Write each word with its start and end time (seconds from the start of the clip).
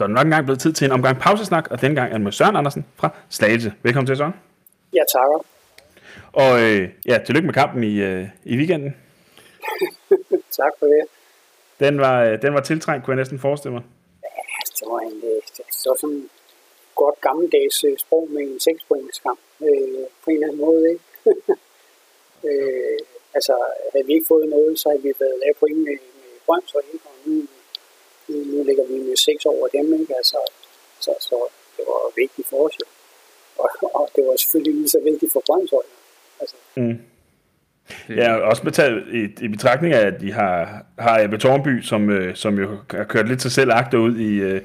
Så 0.00 0.04
er 0.04 0.08
det 0.08 0.14
nok 0.14 0.26
engang 0.26 0.44
blevet 0.44 0.60
tid 0.60 0.72
til 0.72 0.84
en 0.84 0.92
omgang 0.92 1.16
pausesnak, 1.18 1.66
og 1.70 1.80
denne 1.80 1.96
gang 1.98 2.08
er 2.08 2.16
det 2.18 2.24
med 2.28 2.32
Søren 2.32 2.56
Andersen 2.56 2.86
fra 2.96 3.08
Slagelse. 3.30 3.72
Velkommen 3.82 4.06
til, 4.06 4.16
Søren. 4.16 4.34
Ja, 4.92 5.02
takker. 5.14 5.38
Og 6.32 6.52
øh, 6.62 6.88
ja, 7.06 7.18
tillykke 7.26 7.46
med 7.46 7.54
kampen 7.54 7.84
i, 7.84 7.94
øh, 8.08 8.28
i 8.44 8.56
weekenden. 8.56 8.96
tak 10.60 10.72
for 10.78 10.86
det. 10.86 11.02
Den 11.80 12.00
var, 12.04 12.24
øh, 12.24 12.42
den 12.42 12.54
var 12.54 12.60
tiltrængt, 12.60 13.04
kunne 13.04 13.12
jeg 13.14 13.20
næsten 13.22 13.38
forestille 13.38 13.74
mig. 13.74 13.84
Ja, 14.22 14.42
det 14.78 14.86
var, 14.92 15.00
en, 15.10 15.16
øh, 15.30 15.40
det 15.56 15.86
var 15.86 15.96
sådan 16.00 16.16
en 16.16 16.28
godt 16.94 17.20
gammeldags 17.20 17.84
øh, 17.84 17.98
sprog 17.98 18.28
med 18.30 18.42
en 18.42 18.60
6 18.60 18.84
kamp 19.22 19.40
øh, 19.68 20.04
på 20.22 20.26
en 20.30 20.36
eller 20.36 20.46
anden 20.46 20.60
måde. 20.66 20.82
Ikke? 20.92 21.04
øh, 22.48 22.98
altså, 23.36 23.54
havde 23.92 24.06
vi 24.06 24.12
ikke 24.12 24.30
fået 24.32 24.48
noget, 24.48 24.78
så 24.78 24.88
havde 24.88 25.02
vi 25.02 25.12
været 25.20 25.40
lavet 25.42 25.56
point 25.60 25.78
med, 25.86 25.98
med 26.20 26.30
Brøndshøj, 26.46 26.82
ikke? 26.92 27.06
og 27.10 27.14
nu, 27.26 27.34
nu, 28.30 28.38
nu 28.52 28.58
ligger 28.68 28.84
vi 28.90 28.96
med 29.08 29.16
6 29.16 29.46
over 29.46 29.66
dem. 29.76 29.86
Ikke? 30.00 30.12
Altså, 30.20 30.38
så, 31.04 31.12
så 31.28 31.36
det 31.76 31.84
var 31.88 32.12
vigtigt 32.22 32.48
for 32.50 32.58
os. 32.66 32.74
Jo. 32.80 32.86
Og, 33.62 33.68
og 34.00 34.10
det 34.14 34.22
var 34.26 34.36
selvfølgelig 34.36 34.74
lige 34.74 34.88
så 34.88 35.00
vigtigt 35.10 35.32
for 35.32 35.42
Brøndshøj. 35.46 35.86
Altså. 36.40 36.56
Mm. 36.76 36.98
Ja, 38.08 38.34
også 38.34 38.62
med 38.64 38.72
taget 38.72 39.04
i, 39.12 39.44
i 39.44 39.48
betragtning 39.48 39.94
af, 39.94 40.06
at 40.06 40.20
de 40.20 40.32
har, 40.32 40.84
har 40.98 41.20
Ebbe 41.20 41.38
Tornby, 41.38 41.82
som, 41.82 42.10
øh, 42.10 42.34
som 42.34 42.58
jo 42.58 42.68
har 42.90 43.04
kørt 43.04 43.28
lidt 43.28 43.42
sig 43.42 43.52
selv 43.52 43.70
agter 43.72 43.98
ud 43.98 44.16
i, 44.16 44.34
øh, 44.34 44.60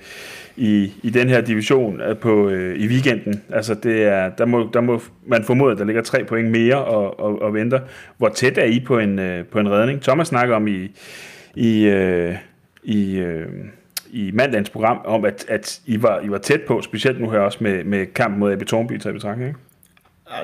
i, 0.56 0.94
i 1.04 1.10
den 1.10 1.30
her 1.30 1.42
division 1.42 2.02
øh, 2.02 2.18
på, 2.18 2.50
øh, 2.50 2.80
i 2.80 2.88
weekenden. 2.88 3.44
Altså 3.54 3.74
det 3.74 4.04
er, 4.04 4.30
der, 4.30 4.46
må, 4.46 4.70
der 4.74 4.82
må 4.82 5.02
man 5.26 5.44
formode, 5.44 5.72
at 5.72 5.78
der 5.78 5.86
ligger 5.86 6.02
tre 6.02 6.24
point 6.24 6.52
mere 6.52 6.86
og, 6.86 7.20
og, 7.20 7.42
og 7.42 7.54
venter. 7.54 7.80
Hvor 8.18 8.30
tæt 8.30 8.58
er 8.58 8.66
I 8.66 8.80
på 8.80 9.00
en, 9.00 9.20
øh, 9.20 9.46
på 9.46 9.60
en 9.60 9.72
redning? 9.72 10.02
Thomas 10.02 10.28
snakker 10.28 10.56
om 10.56 10.68
i, 10.68 10.92
i, 11.56 11.86
øh, 11.86 12.36
i, 12.86 13.18
øh, 13.18 13.48
i 14.12 14.32
mandagens 14.34 14.70
program, 14.70 15.02
om 15.06 15.26
at, 15.26 15.46
at 15.48 15.82
I, 15.86 16.02
var, 16.02 16.20
I 16.20 16.30
var 16.30 16.38
tæt 16.38 16.62
på, 16.62 16.82
specielt 16.82 17.22
nu 17.22 17.30
her 17.30 17.40
også 17.40 17.58
med, 17.62 17.84
med 17.84 18.06
kampen 18.06 18.40
mod 18.40 18.54
Ebbe 18.54 18.66
Tornby 18.66 18.98
til 18.98 19.14
betragtning, 19.14 19.50
ikke? 19.50 19.60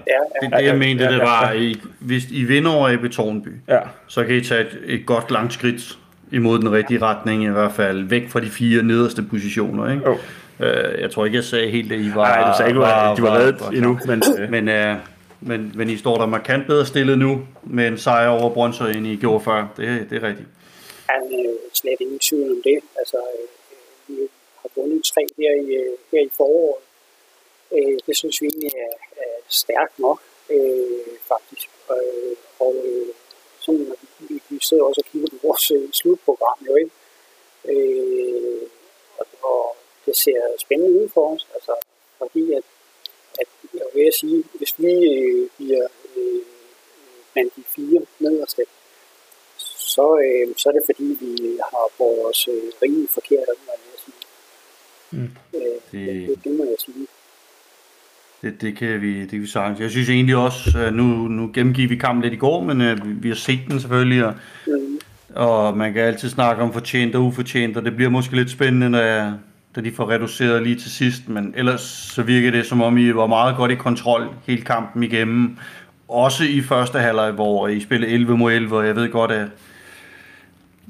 Ja, 0.07 0.47
det, 0.47 0.57
det 0.59 0.65
jeg 0.65 0.77
mente, 0.77 1.07
det 1.07 1.19
var, 1.19 1.41
at 1.41 1.75
hvis 1.99 2.31
I 2.31 2.43
vinder 2.43 2.71
over 2.71 2.89
Ebbe 2.89 3.09
Tornby, 3.09 3.49
ja. 3.67 3.79
så 4.07 4.23
kan 4.23 4.35
I 4.35 4.41
tage 4.41 4.61
et, 4.61 4.79
et 4.85 5.05
godt 5.05 5.31
langt 5.31 5.53
skridt 5.53 5.97
imod 6.31 6.59
den 6.59 6.71
rigtige 6.71 7.01
retning, 7.01 7.43
i 7.43 7.47
hvert 7.47 7.71
fald 7.71 8.03
væk 8.03 8.29
fra 8.29 8.39
de 8.39 8.49
fire 8.49 8.83
nederste 8.83 9.23
positioner. 9.23 9.91
Ikke? 9.91 10.07
Oh. 10.09 10.17
Øh, 10.59 11.01
jeg 11.01 11.11
tror 11.11 11.25
ikke, 11.25 11.35
jeg 11.35 11.43
sagde 11.43 11.71
helt, 11.71 11.91
at 11.91 11.99
I 11.99 12.11
var... 12.15 12.27
Nej, 12.27 12.51
du 12.51 12.57
sagde 12.57 12.69
ikke, 12.69 12.85
at 12.85 13.17
de 13.17 13.21
var 13.21 13.35
reddet 13.37 13.61
endnu. 13.73 13.99
Men, 14.05 14.23
men, 14.49 14.67
uh, 14.67 14.97
men, 15.41 15.71
men 15.75 15.89
I 15.89 15.97
står 15.97 16.17
der 16.17 16.25
markant 16.25 16.67
bedre 16.67 16.85
stillet 16.85 17.19
nu, 17.19 17.41
med 17.63 17.87
en 17.87 17.97
sejr 17.97 18.27
over 18.27 18.53
Brøndshøj, 18.53 18.91
end 18.91 19.07
I 19.07 19.15
gjorde 19.15 19.43
før. 19.43 19.67
Det, 19.77 20.09
det 20.09 20.23
er 20.23 20.27
rigtigt. 20.27 20.47
Han 21.11 21.45
øh, 21.45 21.59
slet 21.73 22.01
ingen 22.01 22.19
tvivl 22.19 22.51
om 22.51 22.61
det. 22.61 22.79
Altså, 22.99 23.17
øh, 23.17 23.47
vi 24.07 24.29
har 24.61 24.69
vundet 24.75 25.03
tre 25.03 25.21
her 25.37 25.51
i, 25.65 25.67
øh, 25.81 25.97
her 26.11 26.21
i 26.21 26.29
foråret. 26.37 26.83
Øh, 27.75 27.99
det 28.07 28.17
synes 28.17 28.41
vi 28.41 28.47
egentlig 28.47 28.71
er, 28.87 28.95
er 29.23 29.33
stærkt 29.49 29.99
nok, 29.99 30.21
øh, 30.49 31.17
faktisk. 31.31 31.69
Øh, 31.91 32.35
og 32.59 32.75
øh, 32.85 33.07
sådan, 33.59 33.95
vi, 34.19 34.41
vi 34.49 34.59
sidder 34.61 34.83
også 34.83 35.01
og 35.05 35.11
kigger 35.11 35.29
på 35.29 35.47
vores 35.47 35.71
øh, 35.71 35.91
slutprogram, 35.91 36.59
jo 36.67 36.75
ikke? 36.75 36.91
Øh, 37.65 38.61
og, 39.17 39.25
og 39.41 39.75
det 40.05 40.17
ser 40.17 40.41
spændende 40.57 41.03
ud 41.03 41.09
for 41.09 41.33
os, 41.35 41.47
altså, 41.53 41.73
fordi 42.17 42.53
at, 42.53 42.63
at 43.39 43.47
jeg 43.73 43.87
vil 43.93 44.13
sige, 44.13 44.43
hvis 44.53 44.73
vi 44.77 44.93
øh, 45.15 45.49
bliver 45.57 45.87
øh, 46.15 46.41
blandt 47.33 47.55
de 47.55 47.63
fire 47.75 48.01
nederste, 48.19 48.65
så, 49.95 50.05
øh, 50.25 50.55
så 50.57 50.65
er 50.69 50.73
det 50.77 50.83
fordi, 50.91 51.07
vi 51.21 51.31
har 51.71 51.85
vores 52.03 52.47
øh, 52.53 52.67
rimelig 52.81 53.09
forkert, 53.17 53.57
hvad 53.65 53.77
jeg 53.91 53.99
sige. 54.05 54.21
Mm. 55.11 55.29
Øh, 55.55 55.77
det, 55.91 56.29
det, 56.29 56.43
det 56.43 56.51
må 56.57 56.63
jeg 56.63 56.79
sige. 56.85 57.07
Det, 58.41 58.61
det, 58.61 58.77
kan 58.77 59.01
vi, 59.01 59.21
det 59.21 59.29
kan 59.29 59.41
vi 59.41 59.47
sagtens. 59.47 59.79
Jeg 59.79 59.89
synes 59.89 60.09
egentlig 60.09 60.35
også, 60.35 60.79
at 60.79 60.93
nu, 60.93 61.03
nu 61.27 61.51
gennemgik 61.53 61.89
vi 61.89 61.95
kampen 61.95 62.23
lidt 62.23 62.33
i 62.33 62.37
går, 62.37 62.63
men 62.63 62.81
uh, 62.81 63.23
vi, 63.23 63.27
har 63.27 63.35
set 63.35 63.59
den 63.67 63.79
selvfølgelig, 63.79 64.25
og, 64.25 64.33
mm. 64.67 64.99
og 65.35 65.77
man 65.77 65.93
kan 65.93 66.01
altid 66.01 66.29
snakke 66.29 66.63
om 66.63 66.73
fortjent 66.73 67.15
og 67.15 67.23
ufortjent, 67.23 67.77
og 67.77 67.85
det 67.85 67.95
bliver 67.95 68.09
måske 68.09 68.35
lidt 68.35 68.49
spændende, 68.49 68.89
når, 68.89 68.99
jeg, 68.99 69.33
når 69.75 69.83
de 69.83 69.91
får 69.91 70.09
reduceret 70.09 70.63
lige 70.63 70.75
til 70.75 70.91
sidst, 70.91 71.29
men 71.29 71.53
ellers 71.57 71.81
så 72.15 72.23
virker 72.23 72.51
det 72.51 72.65
som 72.65 72.81
om, 72.81 72.97
I 72.97 73.15
var 73.15 73.27
meget 73.27 73.57
godt 73.57 73.71
i 73.71 73.75
kontrol 73.75 74.29
hele 74.47 74.61
kampen 74.61 75.03
igennem. 75.03 75.57
Også 76.07 76.43
i 76.43 76.61
første 76.61 76.99
halvleg, 76.99 77.31
hvor 77.31 77.67
I 77.67 77.79
spillede 77.79 78.11
11 78.11 78.37
mod 78.37 78.53
11, 78.53 78.77
og 78.77 78.87
jeg 78.87 78.95
ved 78.95 79.09
godt, 79.11 79.31
at 79.31 79.47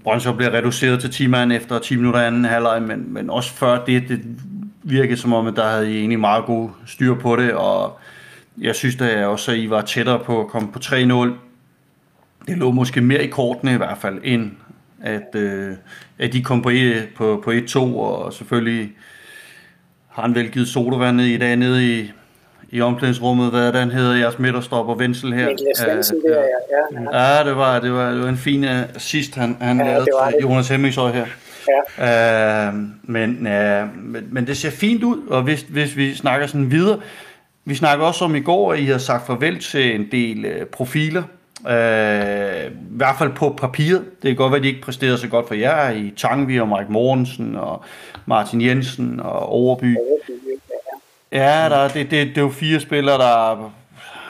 Brøndshøj 0.03 0.35
bliver 0.35 0.53
reduceret 0.53 1.01
til 1.01 1.11
10 1.11 1.27
mand 1.27 1.53
efter 1.53 1.79
10 1.79 1.95
minutter 1.95 2.19
anden 2.19 2.45
halvleg, 2.45 2.81
men, 2.81 3.13
men 3.13 3.29
også 3.29 3.53
før 3.53 3.85
det, 3.85 4.09
det 4.09 4.21
virkede 4.83 5.17
som 5.17 5.33
om, 5.33 5.47
at 5.47 5.55
der 5.55 5.69
havde 5.69 5.93
I 5.93 5.97
egentlig 5.97 6.19
meget 6.19 6.45
god 6.45 6.69
styr 6.85 7.15
på 7.15 7.35
det, 7.35 7.53
og 7.53 7.99
jeg 8.57 8.75
synes 8.75 8.95
da 8.95 9.25
også, 9.25 9.51
at 9.51 9.57
I 9.57 9.69
var 9.69 9.81
tættere 9.81 10.19
på 10.19 10.41
at 10.41 10.47
komme 10.47 10.71
på 10.71 10.79
3-0. 10.79 10.93
Det 12.47 12.57
lå 12.57 12.71
måske 12.71 13.01
mere 13.01 13.23
i 13.23 13.27
kortene 13.27 13.73
i 13.73 13.77
hvert 13.77 13.97
fald, 13.97 14.19
end 14.23 14.51
at, 15.01 15.35
øh, 15.35 15.75
at 16.19 16.33
de 16.33 16.43
kom 16.43 16.61
på, 16.61 16.69
e, 16.69 17.07
på, 17.15 17.41
på 17.43 17.51
1-2, 17.51 17.79
og 17.79 18.33
selvfølgelig 18.33 18.91
har 20.09 20.21
han 20.21 20.35
vel 20.35 20.51
givet 20.51 20.67
sodavandet 20.67 21.25
i 21.25 21.37
dag 21.37 21.55
nede 21.55 21.99
i, 21.99 22.11
i 22.71 22.81
omklædningsrummet, 22.81 23.49
hvad 23.49 23.73
den 23.73 23.91
hedder, 23.91 24.15
jeres 24.15 24.39
midterstopper 24.39 24.95
Vensel 24.95 25.33
her. 25.33 25.47
Niklas 25.47 25.85
Vensel, 25.87 26.17
ja, 26.25 26.31
ja, 26.31 27.11
ja. 27.11 27.37
ja, 27.37 27.43
det 27.43 27.55
var, 27.55 27.79
det 27.79 27.91
var, 27.91 28.11
det 28.11 28.21
var 28.21 28.29
en 28.29 28.37
fin 28.37 28.63
assist, 28.63 29.35
han, 29.35 29.57
han 29.61 29.77
ja, 29.77 29.85
lavede 29.85 30.05
til 30.05 30.41
Jonas 30.41 30.69
Hemmingshøj 30.69 31.11
her. 31.11 31.25
Ja. 31.97 32.67
Øh, 32.67 32.73
men, 33.03 33.47
øh, 33.47 33.87
men, 34.03 34.27
men 34.31 34.47
det 34.47 34.57
ser 34.57 34.69
fint 34.69 35.03
ud, 35.03 35.27
og 35.27 35.43
hvis, 35.43 35.61
hvis 35.61 35.97
vi 35.97 36.15
snakker 36.15 36.47
sådan 36.47 36.71
videre, 36.71 36.99
vi 37.65 37.75
snakker 37.75 38.05
også 38.05 38.25
om 38.25 38.35
i 38.35 38.39
går, 38.39 38.73
at 38.73 38.79
I 38.79 38.85
har 38.85 38.97
sagt 38.97 39.27
farvel 39.27 39.59
til 39.59 39.95
en 39.95 40.07
del 40.11 40.45
øh, 40.45 40.65
profiler, 40.65 41.23
øh, 41.69 42.71
i 42.71 42.95
hvert 42.97 43.15
fald 43.17 43.31
på 43.35 43.55
papiret. 43.57 44.01
Det 44.21 44.29
kan 44.29 44.35
godt 44.35 44.51
være, 44.51 44.57
at 44.57 44.63
de 44.63 44.67
ikke 44.67 44.81
præsterede 44.81 45.17
så 45.17 45.27
godt 45.27 45.47
for 45.47 45.55
jer, 45.55 45.89
i 45.89 46.13
Tangvi 46.17 46.59
og 46.59 46.67
Mike 46.67 46.91
Mortensen 46.91 47.55
og 47.55 47.83
Martin 48.25 48.61
Jensen 48.61 49.19
og 49.19 49.49
Overby. 49.49 49.95
Ja, 51.31 51.67
der, 51.69 51.87
det, 51.87 52.11
det, 52.11 52.27
det 52.27 52.37
er 52.37 52.41
jo 52.41 52.49
fire 52.49 52.79
spillere, 52.79 53.17
der 53.17 53.71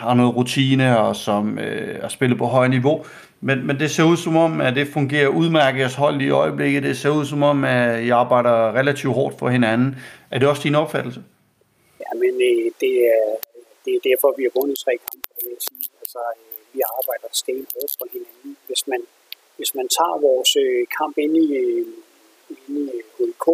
har 0.04 0.14
noget 0.14 0.36
rutine 0.36 1.00
og 1.00 1.16
som 1.16 1.60
øh, 1.60 2.02
har 2.02 2.10
spillet 2.10 2.38
på 2.38 2.46
højt 2.46 2.70
niveau. 2.70 3.06
Men, 3.42 3.68
men 3.68 3.80
det 3.80 3.92
ser 3.92 4.04
ud 4.04 4.18
som 4.18 4.36
om, 4.38 4.62
at 4.62 4.76
det 4.76 4.88
fungerer 4.88 5.28
udmærket 5.28 5.80
jeres 5.80 5.96
hold 5.96 6.22
i 6.22 6.30
øjeblikket. 6.30 6.84
Det 6.84 6.98
ser 6.98 7.10
ud 7.10 7.26
som 7.26 7.44
om, 7.44 7.64
at 7.64 8.04
I 8.04 8.10
arbejder 8.10 8.56
relativt 8.80 9.14
hårdt 9.14 9.40
for 9.40 9.50
hinanden. 9.50 9.96
Er 10.32 10.40
det 10.40 10.48
også 10.48 10.64
din 10.64 10.76
opfattelse? 10.76 11.24
Ja, 12.00 12.12
men 12.24 12.34
øh, 12.50 12.72
det, 12.82 12.94
er, 13.16 13.26
det 13.86 13.92
er 13.96 14.02
derfor, 14.10 14.34
vi 14.38 14.44
har 14.44 14.54
vundet 14.60 14.78
tre 14.86 14.94
kampe, 15.08 15.28
vil 15.44 15.52
jeg 15.56 15.62
sige. 15.70 15.90
Altså, 16.02 16.20
øh, 16.42 16.58
vi 16.74 16.82
arbejder 16.98 17.30
stenhårdt 17.42 17.94
for 18.00 18.08
hinanden. 18.14 18.58
Hvis 18.68 18.84
man, 18.88 19.02
hvis 19.58 19.72
man 19.76 19.88
tager 19.98 20.18
vores 20.28 20.52
øh, 20.64 20.82
kamp 20.98 21.16
ind 21.26 21.36
i, 21.46 21.48
øh, 21.62 21.86
ind 22.50 22.78
i 22.84 22.86
øh, 22.98 23.30
HK, 23.30 23.48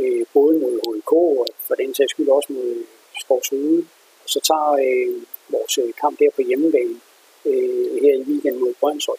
øh, 0.00 0.22
både 0.36 0.52
mod 0.62 0.74
FCK, 1.06 1.12
og 1.12 1.46
for 1.66 1.74
den 1.74 1.94
sags 1.94 2.10
skyld 2.10 2.28
også 2.28 2.52
mod 2.52 2.84
Skovshude, 3.20 3.86
og 4.24 4.28
så 4.28 4.40
tager 4.40 4.72
øh, 4.72 5.22
vores 5.48 5.78
øh, 5.78 5.92
kamp 6.00 6.18
der 6.18 6.30
på 6.36 6.42
hjemmebane, 6.42 7.00
øh, 7.44 8.02
her 8.02 8.14
i 8.14 8.22
weekenden 8.22 8.60
mod 8.60 8.74
Brøndshøj, 8.80 9.16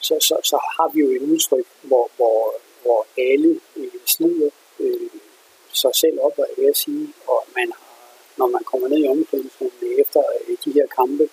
så, 0.00 0.14
så, 0.20 0.36
så 0.42 0.56
har 0.76 0.88
vi 0.94 1.00
jo 1.00 1.10
et 1.10 1.22
udtryk, 1.22 1.66
hvor, 1.82 2.10
hvor, 2.16 2.54
hvor 2.82 3.06
alle 3.18 3.60
øh, 3.76 3.90
slider 4.06 4.50
øh, 4.80 5.10
sig 5.72 5.94
selv 5.94 6.18
op, 6.20 6.38
og 6.38 6.46
jeg 6.58 6.76
sige, 6.76 7.08
og 7.26 7.44
man 7.56 7.72
har, 7.72 7.84
når 8.36 8.46
man 8.46 8.64
kommer 8.64 8.88
ned 8.88 8.98
i 9.04 9.08
omklædningsrummet 9.08 10.00
efter 10.00 10.22
øh, 10.48 10.56
de 10.64 10.72
her 10.72 10.86
kampe, 10.86 11.28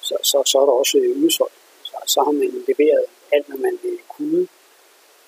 så, 0.00 0.16
så, 0.22 0.42
så 0.46 0.58
er 0.58 0.66
der 0.66 0.72
også 0.72 0.98
øh, 0.98 1.24
udsolgt. 1.24 1.54
Så, 1.82 1.96
så 2.06 2.20
har 2.20 2.32
man 2.32 2.64
leveret 2.68 3.04
alt, 3.32 3.46
hvad 3.46 3.58
man 3.58 3.78
øh, 3.84 3.98
kunne. 4.08 4.48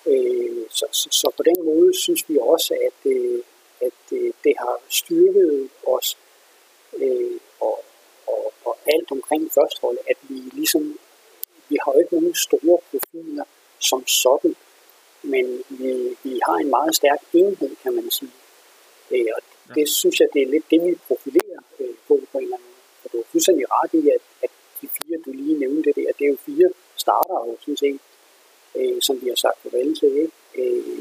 Øh, 0.06 0.66
så, 0.70 0.86
så, 0.92 1.08
så 1.10 1.30
på 1.36 1.42
den 1.42 1.64
måde 1.64 1.94
synes 1.94 2.28
vi 2.28 2.38
også, 2.40 2.74
at, 2.74 3.10
øh, 3.10 3.42
at 3.80 4.16
øh, 4.18 4.32
det 4.44 4.54
har 4.58 4.80
styrket 4.88 5.68
os 5.86 6.18
øh, 6.96 7.38
og, 7.60 7.84
og, 8.26 8.52
og 8.64 8.76
alt 8.86 9.10
omkring 9.10 9.50
førsteholdet, 9.52 10.02
at 10.10 10.16
vi 10.28 10.34
ligesom, 10.34 10.98
vi 11.68 11.76
har 11.82 11.92
jo 11.92 11.98
ikke 12.00 12.14
nogen 12.14 12.34
store 12.34 12.78
profiler 12.90 13.44
som 13.78 14.06
sådan, 14.06 14.56
men 15.22 15.62
vi, 15.68 16.16
vi 16.22 16.40
har 16.46 16.56
en 16.56 16.70
meget 16.70 16.96
stærk 16.96 17.20
enhed, 17.32 17.76
kan 17.82 17.94
man 17.94 18.10
sige. 18.10 18.36
Øh, 19.10 19.26
og 19.36 19.42
det 19.74 19.86
ja. 19.88 19.94
synes 20.00 20.20
jeg, 20.20 20.28
det 20.34 20.42
er 20.42 20.46
lidt 20.46 20.70
det, 20.70 20.80
vi 20.86 20.98
profilerer 21.08 21.60
øh, 21.80 21.94
på 22.08 22.20
på 22.32 22.38
en 22.38 22.44
eller 22.44 22.56
anden 22.56 22.68
måde. 22.68 23.02
For 23.02 23.08
du 23.08 23.18
er 23.18 23.28
fuldstændig 23.32 23.66
ret 23.70 23.92
i, 23.94 24.08
at, 24.16 24.22
at 24.42 24.50
de 24.80 24.88
fire, 24.98 25.18
du 25.26 25.30
lige 25.32 25.58
nævnte 25.58 25.82
det 25.82 25.96
der, 25.96 26.12
det 26.18 26.24
er 26.24 26.30
jo 26.34 26.36
fire 26.46 26.68
starter 26.96 27.38
jo 27.48 27.56
sådan 27.60 27.76
set, 27.76 28.00
øh, 28.78 29.02
som 29.06 29.14
vi 29.22 29.28
har 29.28 29.38
sagt 29.44 29.58
farvel 29.62 29.94
til. 30.00 30.12
Ikke? 30.24 30.32
Øh, 30.60 30.99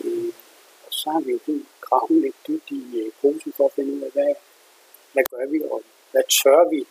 så 1.02 1.10
har 1.14 1.22
vi 1.26 1.32
jo 1.32 1.40
gravet 1.82 2.22
lidt 2.26 2.36
dybt 2.48 2.70
i 2.80 2.82
øh, 3.00 3.12
posen 3.22 3.52
for 3.58 3.66
at 3.66 3.74
finde 3.76 3.92
ud 3.96 4.02
af, 4.08 4.12
hvad, 4.12 4.34
hvad 5.14 5.24
gør 5.32 5.46
vi, 5.54 5.60
og 5.72 5.82
hvad 6.12 6.26
tør 6.40 6.70
vi 6.74 6.82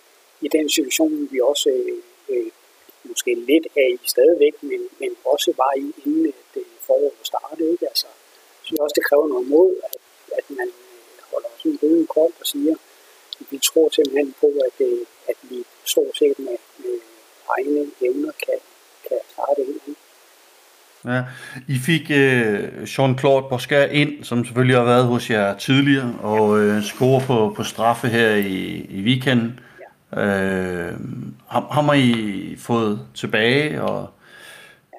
i 0.46 0.48
den 0.56 0.66
situation, 0.76 1.28
vi 1.32 1.40
også 1.40 1.70
øh, 1.70 1.98
øh, 2.32 2.50
måske 3.04 3.34
lidt 3.34 3.66
af 3.76 3.88
i 4.04 4.06
stadigvæk, 4.14 4.54
men, 4.62 4.80
men 5.00 5.10
også 5.24 5.50
var 5.56 5.72
i 5.76 5.86
inden 6.04 6.24
det 6.24 6.34
øh, 6.56 6.64
foråret 6.86 7.26
startede. 7.30 7.70
Ikke? 7.72 7.86
Altså, 7.92 8.06
så 8.64 8.76
også, 8.80 8.94
det 8.98 9.04
kræver 9.08 9.28
noget 9.28 9.46
mod, 9.48 9.70
at, 9.86 9.96
der 12.38 12.44
siger, 12.44 12.74
vi 13.50 13.58
tror 13.58 13.88
simpelthen 13.88 14.34
på, 14.40 14.46
at, 14.66 14.86
øh, 14.86 15.06
at 15.28 15.36
vi 15.42 15.64
stort 15.84 16.16
set 16.16 16.38
med, 16.38 16.56
med 16.78 16.96
egne 17.48 17.90
evner 18.00 18.32
kan, 18.44 18.58
kan 19.08 19.18
klare 19.34 19.54
det 19.56 19.66
hele. 19.66 19.96
Ja, 21.08 21.22
I 21.68 21.78
fik 21.78 22.10
øh, 22.10 22.64
Jean-Claude 22.82 23.48
Bosca 23.48 23.84
ind, 23.84 24.24
som 24.24 24.44
selvfølgelig 24.44 24.76
har 24.76 24.84
været 24.84 25.04
hos 25.04 25.30
jer 25.30 25.54
tidligere, 25.54 26.14
og 26.22 26.60
øh, 26.60 26.82
score 26.82 27.20
på, 27.26 27.52
på 27.56 27.62
straffe 27.62 28.08
her 28.08 28.34
i, 28.34 28.86
i 28.90 29.02
weekenden. 29.02 29.60
Ja. 30.16 30.24
Øh, 30.24 30.92
ham, 31.46 31.64
ham 31.70 31.84
har 31.84 31.94
I 31.94 32.56
fået 32.58 33.00
tilbage, 33.14 33.82
og 33.82 34.10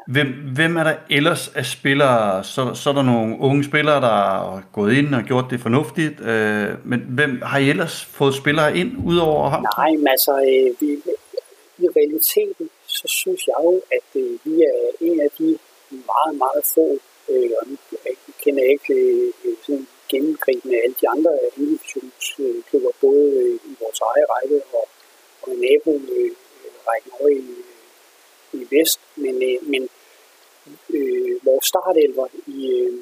hvem, 0.08 0.28
hvem 0.56 0.78
er 0.78 0.84
der 0.84 0.94
ellers 1.10 1.48
af 1.56 1.66
spillere? 1.66 2.44
Så, 2.44 2.74
så 2.74 2.90
er 2.90 2.94
der 2.94 3.02
nogle 3.02 3.40
unge 3.40 3.64
spillere, 3.64 4.02
der 4.02 4.08
har 4.08 4.64
gået 4.72 4.94
ind 4.94 5.16
og 5.16 5.24
gjort 5.24 5.46
det 5.50 5.60
fornuftigt, 5.60 6.22
øh, 6.22 6.68
men 6.84 7.00
hvem 7.00 7.42
har 7.46 7.60
I 7.60 7.70
ellers 7.70 8.06
fået 8.06 8.36
spillere 8.36 8.78
ind, 8.78 8.92
udover 9.06 9.50
ham? 9.50 9.66
Nej, 9.78 9.92
men 9.92 10.08
altså, 10.08 10.32
øh, 10.32 10.82
vi, 10.82 10.98
i 11.78 11.88
realiteten, 12.00 12.70
så 12.88 13.08
synes 13.08 13.48
jeg 13.48 13.56
jo, 13.64 13.82
at 13.92 14.22
øh, 14.22 14.32
vi 14.44 14.62
er 14.62 14.80
en 15.02 15.22
af 15.22 15.30
de 15.40 15.58
meget, 15.92 16.36
meget 16.44 16.64
få, 16.76 16.88
øh, 17.30 17.52
og 17.62 17.68
nu 17.70 17.78
kender 18.42 18.64
jeg 18.64 18.72
ikke 18.72 18.94
øh, 19.46 19.56
sådan 19.66 19.88
gennemgribende 20.10 20.82
alle 20.84 20.96
de 21.02 21.10
andre 21.10 21.32
divisionsklubber, 21.56 22.92
både 23.02 23.26
øh, 23.42 23.56
i 23.72 23.74
vores 23.80 24.00
eget 24.10 24.26
række 24.34 24.62
og, 24.74 24.88
og 25.42 25.54
i 25.54 25.58
naborækken 25.66 27.12
over 27.20 27.30
i, 27.30 27.44
i 28.54 28.68
vest, 28.72 29.00
men, 29.16 29.36
øh, 29.50 29.70
men 29.72 29.90
øh, 30.90 31.46
vores 31.46 31.66
startelver 31.66 32.28
i, 32.48 32.72
øh, 32.72 32.94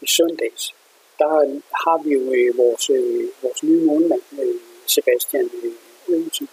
i 0.00 0.06
søndags, 0.06 0.74
der 1.18 1.60
har 1.84 2.02
vi 2.04 2.10
jo 2.12 2.32
øh, 2.32 2.58
vores, 2.58 2.90
øh, 2.90 3.28
vores 3.42 3.62
nye 3.62 3.84
målmand, 3.86 4.22
øh, 4.42 4.54
Sebastian 4.86 5.50
øh, 5.64 5.72
Øvelsen. 6.08 6.48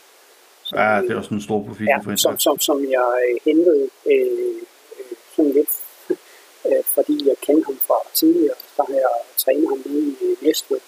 Ja, 0.74 1.01
det 1.01 1.12
er 1.12 1.18
også 1.18 1.33
en 1.33 1.42
stor 1.42 1.63
profil. 1.68 1.88
Ja, 1.88 2.16
som, 2.16 2.39
som, 2.39 2.60
som 2.60 2.77
jeg 2.92 3.10
øh, 3.30 3.39
hentede 3.45 3.89
øh, 4.06 4.62
sådan 5.36 5.52
lidt, 5.52 5.72
øh, 6.68 6.84
fordi 6.84 7.28
jeg 7.28 7.38
kendte 7.42 7.66
ham 7.66 7.80
fra 7.88 7.98
tidligere. 8.14 8.56
Der 8.78 8.84
har 8.88 8.94
jeg 8.94 9.16
trænet 9.38 9.68
ham 9.70 9.82
ude 9.86 10.08
i 10.12 10.16
øh, 10.26 10.38
Næstved. 10.44 10.80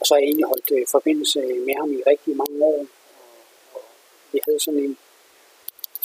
Og 0.00 0.06
så 0.06 0.14
har 0.14 0.20
jeg 0.20 0.26
egentlig 0.26 0.46
holdt 0.46 0.70
øh, 0.76 0.86
forbindelse 0.90 1.40
øh, 1.40 1.66
med 1.66 1.74
ham 1.80 1.92
i 1.92 2.00
rigtig 2.06 2.36
mange 2.36 2.64
år. 2.64 2.78
Og, 2.80 2.86
og 3.74 3.82
vi 4.32 4.38
havde 4.46 4.60
sådan 4.60 4.80
en, 4.80 4.96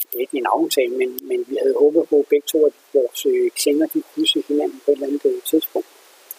det 0.08 0.16
er 0.18 0.20
ikke 0.26 0.38
en 0.38 0.52
aftale, 0.56 0.94
men, 1.00 1.10
men 1.22 1.44
vi 1.48 1.56
havde 1.62 1.74
håbet 1.82 2.08
på 2.08 2.26
begge 2.30 2.46
to, 2.52 2.66
at 2.66 2.72
vores 2.92 3.26
øh, 3.26 3.50
kender 3.62 3.86
de 3.94 4.02
krydse 4.10 4.44
hinanden 4.48 4.80
på 4.84 4.90
et 4.90 4.94
eller 4.94 5.06
andet 5.06 5.26
øh, 5.26 5.42
tidspunkt. 5.50 5.88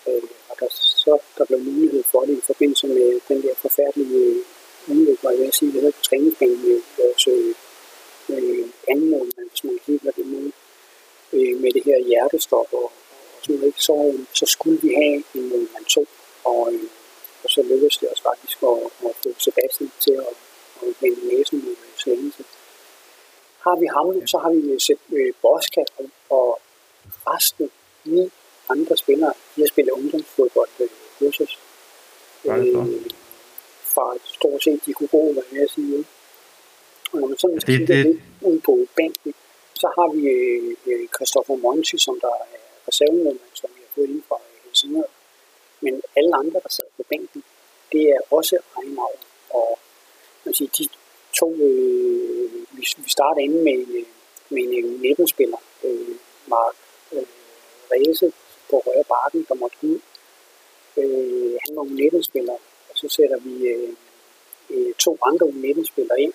Øh, 0.08 0.30
og 0.50 0.56
der, 0.60 0.68
så 1.04 1.18
der 1.38 1.46
blev 1.46 1.60
mulighed 1.60 2.04
for 2.04 2.22
det 2.22 2.38
i 2.38 2.48
forbindelse 2.50 2.88
med 2.88 3.20
den 3.28 3.42
der 3.44 3.56
forfærdelige 3.56 4.20
øh, 4.26 4.42
ulykke, 4.88 5.22
hvor 5.22 5.30
jeg 5.30 5.40
vil 5.40 5.54
sige, 5.54 5.72
vi 5.72 5.80
havde 5.80 5.92
på 5.92 6.04
træningsbanen 6.04 6.62
med 6.68 6.80
vores 6.98 7.28
øh, 7.28 7.56
anden 8.88 9.10
mål, 9.10 9.28
hvis 9.52 9.64
man 9.64 9.80
kigger 9.86 10.12
det 10.12 10.26
måde 10.26 10.52
øh, 11.38 11.62
med 11.62 11.72
det 11.76 11.84
her 11.86 12.00
hjertestop 12.10 12.70
og, 12.82 12.92
og 13.34 13.40
sådan 13.44 13.60
noget, 13.60 13.74
så, 13.78 13.96
så 14.34 14.46
skulle 14.46 14.80
vi 14.82 14.92
have 15.02 15.16
en 15.36 15.50
målmand 15.50 15.86
to, 15.96 16.04
og, 16.44 16.74
øh, 16.74 16.88
og 17.44 17.50
så 17.50 17.62
lykkedes 17.62 17.98
det 17.98 18.08
os 18.14 18.22
faktisk 18.22 18.58
at, 18.64 18.78
at 19.08 19.14
få 19.24 19.30
Sebastian 19.38 19.92
til 20.00 20.12
at, 20.12 20.34
at 20.82 20.88
vende 21.02 21.22
næsen 21.28 21.58
mod 21.66 21.76
Slagelse. 21.98 22.44
Har 23.66 23.76
vi 23.82 23.86
ham, 23.96 24.28
så 24.28 24.38
har 24.38 24.52
vi 24.54 24.80
set 24.80 25.00
øh, 25.14 25.34
Boska 25.42 25.84
og, 26.00 26.10
og 26.30 26.60
resten 27.28 27.70
ni 28.04 28.30
andre 28.70 28.98
spillere, 28.98 29.34
de 29.56 29.62
har 29.62 29.68
spillet 29.68 29.92
ungdomsfodbold 29.92 30.70
øh, 30.80 30.90
hos 31.20 31.40
os. 31.40 31.60
Øh, 32.46 32.76
fra 33.94 34.14
stort 34.26 34.64
set 34.64 34.80
de 34.86 34.94
kunne 34.94 35.08
gå, 35.08 35.34
hvad 35.34 35.44
jeg 35.52 35.70
sige. 35.70 36.06
Og 37.12 37.20
når 37.20 37.28
man 37.28 37.38
sådan 37.38 37.58
det, 37.58 37.88
det... 37.88 38.06
lidt 38.06 38.22
ud 38.42 38.60
på 38.60 38.88
bænken, 38.96 39.34
så 39.82 39.88
har 39.96 40.08
vi 40.16 40.22
øh, 40.92 41.08
Christoffer 41.16 41.56
Monti, 41.56 41.98
som 41.98 42.20
der 42.20 42.34
er 42.42 42.60
reservemedlem, 42.88 43.40
som 43.54 43.70
vi 43.76 43.80
har 43.86 43.92
fået 43.96 44.10
ind 44.10 44.24
fra 44.28 44.38
Helsingør. 44.64 45.10
Men 45.82 46.02
alle 46.18 46.36
andre, 46.36 46.60
der 46.64 46.70
sad 46.70 46.86
på 46.98 47.04
bænken, 47.10 47.44
det 47.92 48.04
er 48.16 48.20
også 48.30 48.58
egenavn. 48.78 49.20
Og 49.50 49.80
man 50.46 50.54
siger, 50.54 50.70
de 50.78 50.88
to, 51.40 51.50
øh, 51.54 52.52
vi, 52.78 52.84
vi 52.98 53.10
starter 53.10 53.42
inde 53.42 53.64
med, 53.64 53.80
med 54.50 54.64
en 54.64 55.06
øh, 55.06 55.12
19-spiller, 55.12 55.58
øh, 55.84 56.16
Mark 56.48 56.76
øh, 57.14 57.28
Ræse 57.92 58.34
på 58.70 58.82
højre 58.86 59.04
bakken, 59.04 59.46
der 59.50 59.56
måtte 59.56 59.78
ud. 59.82 60.00
Øh, 60.98 61.56
han 61.66 61.76
var 61.76 61.84
19-spiller, 61.84 62.54
og 62.90 62.96
så 62.96 63.08
sætter 63.10 63.40
vi 63.40 63.68
øh, 63.68 63.94
øh, 64.70 64.94
to 64.94 65.18
andre 65.30 65.48
19-spillere 65.48 66.22
ind, 66.22 66.34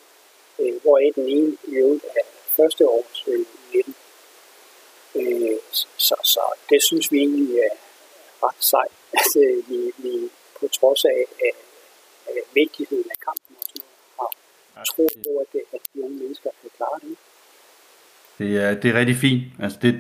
øh, 0.61 0.83
hvor 0.83 0.99
den 0.99 1.29
ene 1.29 1.57
i 1.69 1.75
øvrigt 1.75 2.05
er 2.05 2.27
første 2.61 2.89
års 2.89 3.25
øh, 3.29 3.45
19. 3.75 3.95
Øh, 5.21 5.59
så, 6.07 6.15
så 6.35 6.41
det 6.71 6.81
synes 6.89 7.13
vi 7.13 7.19
egentlig 7.19 7.57
er 7.59 7.75
ret 8.47 8.61
sejt, 8.73 8.95
at 9.21 9.31
øh, 9.45 9.57
vi, 9.69 9.79
vi 10.05 10.15
på 10.61 10.69
trods 10.79 11.05
af, 11.05 11.21
af, 11.47 11.55
af 12.27 12.43
vigtigheden 12.55 13.09
af 13.15 13.19
kampen 13.27 13.57
også 13.61 13.83
har 14.77 14.85
tro 14.85 15.09
på, 15.25 15.31
at, 15.43 15.47
det, 15.53 15.63
at 15.75 15.81
de 15.95 16.05
unge 16.05 16.19
mennesker 16.23 16.51
kan 16.63 16.71
klare 16.77 16.99
det. 17.03 17.17
Det 18.39 18.65
er, 18.65 18.75
det 18.81 18.91
er 18.91 18.95
rigtig 19.01 19.17
fint. 19.17 19.43
Altså 19.63 19.79
det, 19.83 19.95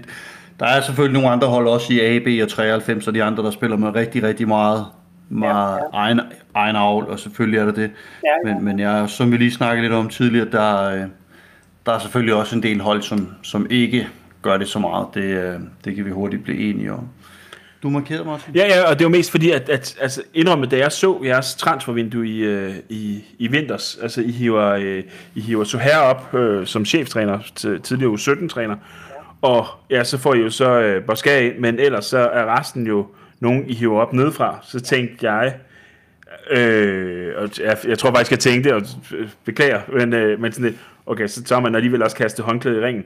der 0.60 0.66
er 0.66 0.80
selvfølgelig 0.80 1.20
nogle 1.20 1.34
andre 1.34 1.48
hold 1.48 1.68
også 1.68 1.92
i 1.92 2.00
AB 2.00 2.42
og 2.42 2.48
93 2.48 3.06
og 3.08 3.14
de 3.14 3.22
andre, 3.22 3.42
der 3.44 3.50
spiller 3.50 3.76
med 3.76 3.94
rigtig, 3.94 4.22
rigtig 4.22 4.48
meget, 4.48 4.86
meget 5.28 5.76
ja, 5.76 5.84
ja. 5.84 5.90
Egen, 5.92 6.20
egen 6.54 6.76
avl, 6.76 7.04
og 7.04 7.18
selvfølgelig 7.18 7.58
er 7.58 7.64
der 7.64 7.72
det. 7.72 7.90
Ja, 8.24 8.48
ja. 8.48 8.54
Men, 8.54 8.64
men 8.64 8.78
jeg, 8.78 9.10
som 9.10 9.32
vi 9.32 9.36
lige 9.36 9.52
snakkede 9.52 9.82
lidt 9.82 9.92
om 9.92 10.08
tidligere, 10.08 10.50
der, 10.50 10.84
øh, 10.84 11.08
der 11.86 11.92
er 11.92 11.98
selvfølgelig 11.98 12.34
også 12.34 12.56
en 12.56 12.62
del 12.62 12.80
hold, 12.80 13.02
som, 13.02 13.28
som 13.42 13.66
ikke 13.70 14.08
gør 14.42 14.56
det 14.56 14.68
så 14.68 14.78
meget. 14.78 15.06
Det, 15.14 15.22
øh, 15.22 15.60
det 15.84 15.96
kan 15.96 16.04
vi 16.04 16.10
hurtigt 16.10 16.44
blive 16.44 16.70
enige 16.70 16.92
om. 16.92 17.08
Du 17.82 17.90
markerede, 17.90 18.24
Martin? 18.24 18.54
Ja, 18.54 18.66
ja, 18.66 18.90
og 18.90 18.98
det 18.98 19.04
var 19.04 19.10
mest 19.10 19.30
fordi, 19.30 19.50
at, 19.50 19.68
at 19.68 19.96
altså, 20.00 20.22
indrømme, 20.34 20.66
da 20.66 20.78
jeg 20.78 20.92
så 20.92 21.20
jeres 21.24 21.54
transfervindue 21.54 22.28
i, 22.28 22.38
øh, 22.38 22.74
i, 22.88 23.24
i 23.38 23.46
vinters, 23.46 23.98
altså 24.02 24.20
I 24.20 24.30
hiver, 24.30 24.66
øh, 24.66 25.02
I 25.34 25.40
hiver 25.40 25.64
så 25.64 25.78
her 25.78 25.98
op 25.98 26.34
øh, 26.34 26.66
som 26.66 26.84
cheftræner, 26.84 27.38
tidligere 27.82 28.12
U17-træner, 28.12 28.76
og 29.42 29.66
ja, 29.90 30.04
så 30.04 30.18
får 30.18 30.34
I 30.34 30.38
jo 30.38 30.50
så 30.50 30.80
øh, 30.80 31.04
Boska 31.04 31.46
ind, 31.46 31.58
men 31.58 31.78
ellers 31.78 32.04
så 32.04 32.18
er 32.18 32.58
resten 32.58 32.86
jo 32.86 33.06
nogen, 33.40 33.64
I 33.68 33.74
hiver 33.74 34.00
op 34.00 34.12
nedefra. 34.12 34.58
Så 34.62 34.80
tænkte 34.80 35.30
jeg, 35.30 35.54
øh, 36.50 37.32
og 37.36 37.50
jeg, 37.60 37.76
jeg 37.88 37.98
tror 37.98 38.10
faktisk, 38.10 38.30
jeg 38.30 38.38
tænkte, 38.38 38.74
og 38.74 38.82
beklager, 39.44 39.80
men, 39.92 40.12
øh, 40.12 40.40
men 40.40 40.52
sådan 40.52 40.64
lidt, 40.64 40.80
okay, 41.10 41.26
så 41.26 41.44
tager 41.44 41.60
man 41.60 41.74
alligevel 41.74 42.02
også 42.02 42.16
kaste 42.16 42.42
håndklæde 42.42 42.78
i 42.78 42.80
ringen. 42.80 43.04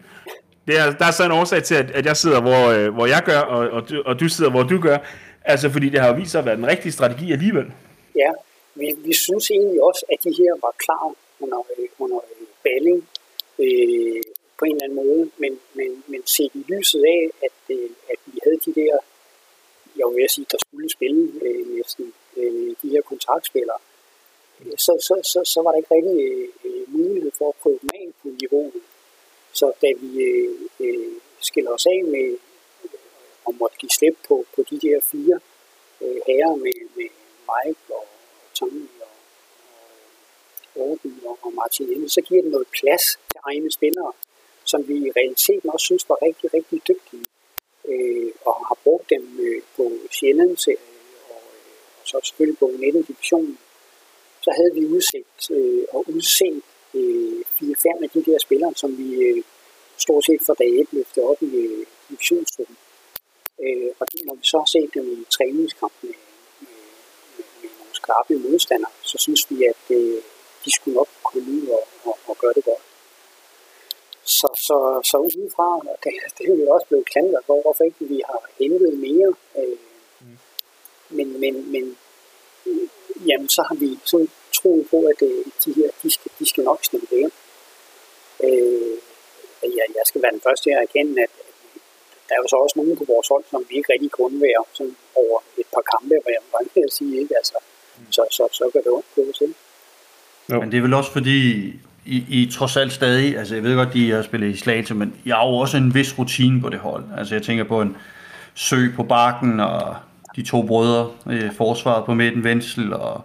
Det 0.66 0.78
er, 0.78 0.86
der 1.00 1.06
er 1.06 1.10
så 1.10 1.24
en 1.24 1.32
årsag 1.32 1.62
til, 1.62 1.74
at, 1.74 1.90
at 1.90 2.06
jeg 2.06 2.16
sidder, 2.16 2.40
hvor, 2.40 2.62
øh, 2.76 2.94
hvor 2.94 3.06
jeg 3.06 3.22
gør, 3.24 3.40
og, 3.54 3.70
og, 3.76 3.88
du, 3.88 4.02
og 4.06 4.20
du 4.20 4.28
sidder, 4.28 4.50
hvor 4.50 4.62
du 4.62 4.80
gør. 4.80 4.98
Altså, 5.44 5.70
fordi 5.70 5.88
det 5.88 6.00
har 6.00 6.08
jo 6.08 6.14
vist 6.14 6.30
sig 6.30 6.38
at 6.38 6.46
være 6.46 6.56
den 6.56 6.66
rigtige 6.66 6.92
strategi 6.92 7.32
alligevel. 7.32 7.66
Ja, 8.16 8.30
vi, 8.74 8.86
vi 9.06 9.12
synes 9.12 9.50
egentlig 9.50 9.82
også, 9.82 10.02
at 10.12 10.18
de 10.24 10.32
her 10.40 10.52
var 10.66 10.74
klar 10.84 11.04
under, 11.40 11.60
under 11.98 12.20
balling 12.64 13.08
øh, 13.58 14.22
på 14.58 14.64
en 14.64 14.74
eller 14.74 14.84
anden 14.84 14.98
måde, 15.02 15.30
men, 15.42 15.52
men, 15.74 15.90
men 16.06 16.20
set 16.26 16.52
i 16.54 16.64
lyset 16.72 17.02
af, 17.16 17.22
at, 17.46 17.76
øh, 17.76 17.90
at 18.12 18.18
vi 18.26 18.38
havde 18.44 18.58
de 18.66 18.72
der, 18.80 18.94
jeg 19.96 20.06
vil 20.14 20.28
sige, 20.28 20.46
der 20.50 20.58
skulle 20.66 20.90
spille 20.90 21.22
øh, 21.42 21.76
næsten 21.76 22.12
øh, 22.36 22.70
de 22.82 22.88
her 22.94 23.02
kontraktspillere, 23.10 23.78
så, 24.76 24.92
så, 25.00 25.14
så, 25.32 25.40
så 25.44 25.62
var 25.62 25.70
der 25.70 25.78
ikke 25.78 25.94
rigtig 25.94 26.18
øh, 26.30 26.48
øh, 26.64 26.84
mulighed 26.96 27.32
for 27.38 27.48
at 27.48 27.54
prøve 27.62 27.78
dem 27.82 27.90
af 27.94 28.08
på 28.22 28.28
niveauet. 28.40 28.82
Så 29.52 29.72
da 29.82 29.88
vi 30.00 30.22
øh, 30.22 30.54
øh 30.80 31.12
skiller 31.40 31.70
os 31.70 31.86
af 31.86 32.04
med 32.04 32.28
øh, 32.84 32.90
og 33.44 33.54
måtte 33.54 33.76
give 33.76 33.90
slip 33.90 34.16
på, 34.28 34.44
på 34.54 34.62
de 34.70 34.78
der 34.78 35.00
fire 35.00 35.40
øh, 36.02 36.20
herrer 36.26 36.56
med, 36.56 36.76
med 36.96 37.08
Mike 37.50 37.84
og 37.98 38.06
Tommy 38.54 38.88
og, 39.00 39.14
og 40.74 40.80
øh, 40.80 40.90
Orden 40.90 41.20
og, 41.26 41.38
og 41.42 41.52
Martin 41.54 41.90
Jensen, 41.90 42.08
så 42.08 42.20
giver 42.20 42.42
det 42.42 42.50
noget 42.50 42.68
plads 42.80 43.04
til 43.30 43.40
egne 43.44 43.70
spillere, 43.70 44.12
som 44.64 44.88
vi 44.88 44.94
i 44.94 45.10
realiteten 45.16 45.70
også 45.70 45.84
synes 45.84 46.08
var 46.08 46.18
rigtig, 46.22 46.54
rigtig 46.54 46.80
dygtige. 46.88 47.24
Øh, 47.88 48.32
og 48.44 48.54
har 48.68 48.78
brugt 48.84 49.10
dem 49.10 49.38
øh, 49.40 49.62
på 49.76 49.92
Sjællands 50.10 50.66
og, 50.66 50.72
øh, 50.72 50.78
og 52.00 52.04
så 52.04 52.20
selvfølgelig 52.24 52.58
på 52.58 52.70
19 52.78 53.02
divisionen 53.02 53.58
så 54.44 54.50
havde 54.58 54.72
vi 54.78 54.94
udsigt 54.94 55.42
øh, 55.50 55.84
og 55.92 56.04
udset 56.14 56.62
øh, 56.94 57.40
4-5 57.62 58.04
af 58.04 58.10
de 58.14 58.24
der 58.28 58.38
spillere, 58.38 58.72
som 58.76 58.98
vi 58.98 59.08
øh, 59.14 59.42
stort 59.98 60.24
set 60.24 60.42
fra 60.46 60.54
dag 60.60 60.70
1 60.80 60.86
løftede 60.92 61.26
op 61.26 61.42
i 61.42 61.50
øh, 61.64 61.86
divisionsgruppen. 62.08 62.76
Øh, 63.64 63.90
og 64.00 64.06
når 64.26 64.34
vi 64.34 64.44
så 64.52 64.58
har 64.58 64.70
set 64.74 64.90
dem 64.94 65.06
i 65.12 65.24
træningskamp 65.36 65.92
med, 66.02 66.14
med, 66.60 66.68
med, 67.36 67.44
med 67.62 67.70
nogle 67.78 67.94
skarpe 68.00 68.34
modstandere, 68.36 68.92
så 69.02 69.16
synes 69.18 69.50
vi, 69.50 69.56
at 69.72 69.82
øh, 69.98 70.18
de 70.64 70.70
skulle 70.76 70.94
nok 70.94 71.10
komme 71.24 71.48
ud 71.56 71.66
og, 71.76 71.84
og, 72.04 72.18
og 72.26 72.36
gøre 72.38 72.54
det 72.58 72.64
godt. 72.64 72.84
Så, 74.38 74.48
så, 74.66 74.76
så 75.10 75.16
udenfra, 75.18 75.68
og 75.92 75.96
det, 76.04 76.12
det 76.38 76.42
er 76.44 76.56
jo 76.64 76.70
også 76.70 76.86
blevet 76.88 77.06
klandret 77.12 77.42
for, 77.46 77.62
hvorfor 77.62 77.84
ikke 77.84 78.04
vi 78.14 78.20
har 78.30 78.40
hentet 78.58 78.92
mere. 79.06 79.30
Øh, 79.58 79.78
mm. 80.20 80.38
men, 81.16 81.40
men, 81.40 81.72
men 81.72 81.96
jamen 83.28 83.48
så 83.48 83.62
har 83.68 83.76
vi 83.82 83.98
sådan 84.04 84.28
troet 84.58 84.84
på, 84.90 84.98
at 85.12 85.20
øh, 85.28 85.44
de 85.64 85.70
her, 85.78 85.88
de 86.02 86.10
skal, 86.10 86.30
de 86.38 86.44
skal 86.50 86.64
nok 86.64 86.80
stille 86.88 87.06
det 87.10 87.18
ind. 87.24 87.34
Øh, 88.46 88.94
jeg, 89.78 89.86
jeg 89.98 90.04
skal 90.10 90.22
være 90.22 90.32
den 90.36 90.44
første 90.46 90.62
til 90.64 90.70
at 90.76 90.82
erkende, 90.86 91.22
at 91.22 91.32
der 92.28 92.34
er 92.34 92.40
jo 92.44 92.48
så 92.48 92.56
også 92.64 92.74
nogen 92.76 92.96
på 92.96 93.04
vores 93.12 93.28
hold, 93.32 93.44
som 93.50 93.60
vi 93.68 93.74
ikke 93.76 93.92
rigtig 93.92 94.10
kunne 94.10 94.38
være 94.48 94.62
sådan 94.72 94.96
over 95.22 95.38
et 95.58 95.68
par 95.74 95.84
kampe, 95.92 96.14
hvor 96.22 96.32
jeg 96.36 96.42
bare 96.52 96.64
kan 96.74 96.88
sige, 96.98 97.14
ikke? 97.22 97.34
Altså, 97.40 97.56
så, 98.10 98.22
så, 98.36 98.44
så 98.58 98.64
kan 98.72 98.80
det 98.84 98.92
ondt 98.92 99.36
til. 99.40 99.54
Jo. 100.52 100.60
Men 100.60 100.70
det 100.70 100.78
er 100.78 100.82
vel 100.82 100.94
også 100.94 101.12
fordi, 101.12 101.38
I, 102.06 102.16
I 102.28 102.50
trods 102.52 102.76
alt 102.76 102.92
stadig, 102.92 103.38
altså 103.38 103.54
jeg 103.54 103.64
ved 103.64 103.76
godt, 103.76 103.92
de 103.92 104.10
har 104.10 104.22
spillet 104.22 104.48
i 104.54 104.56
Slagelse, 104.56 104.94
men 104.94 105.20
jeg 105.26 105.36
har 105.36 105.46
jo 105.46 105.56
også 105.56 105.76
en 105.76 105.94
vis 105.94 106.18
rutine 106.18 106.60
på 106.60 106.68
det 106.68 106.78
hold. 106.78 107.04
Altså 107.18 107.34
jeg 107.34 107.42
tænker 107.42 107.64
på 107.64 107.80
en 107.80 107.96
sø 108.54 108.76
på 108.96 109.02
bakken, 109.02 109.60
og 109.60 109.96
de 110.36 110.42
to 110.42 110.62
brødre, 110.62 111.10
øh, 111.30 111.52
forsvaret 111.52 112.04
på 112.04 112.14
midten, 112.14 112.44
Vendsel 112.44 112.92
og 112.92 113.20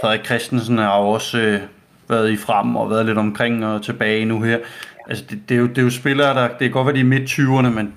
Frederik 0.00 0.24
Christensen 0.24 0.78
har 0.78 1.02
jo 1.02 1.08
også 1.08 1.38
øh, 1.38 1.60
været 2.08 2.30
i 2.30 2.36
frem 2.36 2.76
og 2.76 2.90
været 2.90 3.06
lidt 3.06 3.18
omkring 3.18 3.66
og 3.66 3.82
tilbage 3.82 4.24
nu 4.24 4.40
her. 4.40 4.58
Altså 5.06 5.24
det, 5.30 5.38
det, 5.48 5.54
er, 5.54 5.58
jo, 5.58 5.66
det 5.66 5.78
er 5.78 5.82
jo 5.82 5.90
spillere, 5.90 6.34
der, 6.34 6.48
det 6.48 6.58
kan 6.58 6.70
godt 6.70 6.86
være, 6.86 6.96
de 6.96 7.00
er 7.00 7.14
midt 7.14 7.30
20'erne, 7.30 7.70
men 7.78 7.94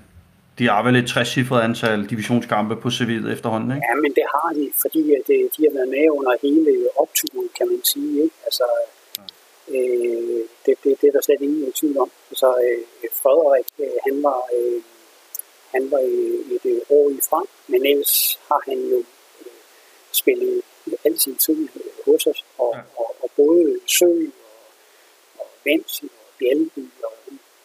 de 0.60 0.70
har 0.70 0.84
vel 0.84 0.96
et 0.96 1.10
60-cifret 1.14 1.62
antal 1.70 2.06
divisionskampe 2.10 2.76
på 2.76 2.88
CV'et 2.88 3.28
efterhånden, 3.36 3.70
ikke? 3.72 3.86
Ja, 3.90 3.96
men 4.04 4.12
det 4.18 4.26
har 4.36 4.50
de, 4.58 4.66
fordi 4.82 5.04
at, 5.20 5.28
øh, 5.36 5.44
de 5.56 5.60
har 5.68 5.74
været 5.78 5.90
med 5.98 6.06
under 6.18 6.34
hele 6.42 6.72
opturen, 7.04 7.50
kan 7.58 7.68
man 7.72 7.82
sige. 7.94 8.14
Ikke? 8.24 8.36
Altså, 8.48 8.68
øh, 9.76 10.40
det, 10.66 10.74
det, 10.84 10.92
det 11.02 11.08
er 11.08 11.16
der 11.18 11.24
slet 11.26 11.42
ingen 11.42 11.72
tvivl 11.80 11.98
om. 12.06 12.10
Altså, 12.32 12.50
øh, 12.66 12.80
Frederik, 13.22 13.70
øh, 13.84 13.98
han 14.08 14.16
var, 14.28 14.42
øh, 14.58 14.80
han 15.74 15.92
var 15.92 16.00
et, 16.00 16.60
et 16.66 16.82
år 16.90 17.10
i 17.10 17.20
frem, 17.30 17.48
men 17.68 17.86
ellers 17.86 18.40
har 18.48 18.62
han 18.70 18.80
jo 18.92 18.98
øh, 18.98 19.52
spillet 20.12 20.62
al 21.06 21.20
sin 21.20 21.36
tid 21.36 21.68
hos 22.06 22.28
os, 22.28 22.46
og, 22.58 22.72
ja. 22.76 22.82
og, 23.02 23.16
og 23.24 23.30
både 23.36 23.80
Sø 23.88 24.06
og, 24.06 24.66
og 25.40 25.48
Vensen 25.66 26.10
og 26.20 26.26
Bjelby, 26.40 26.86
og 27.04 27.14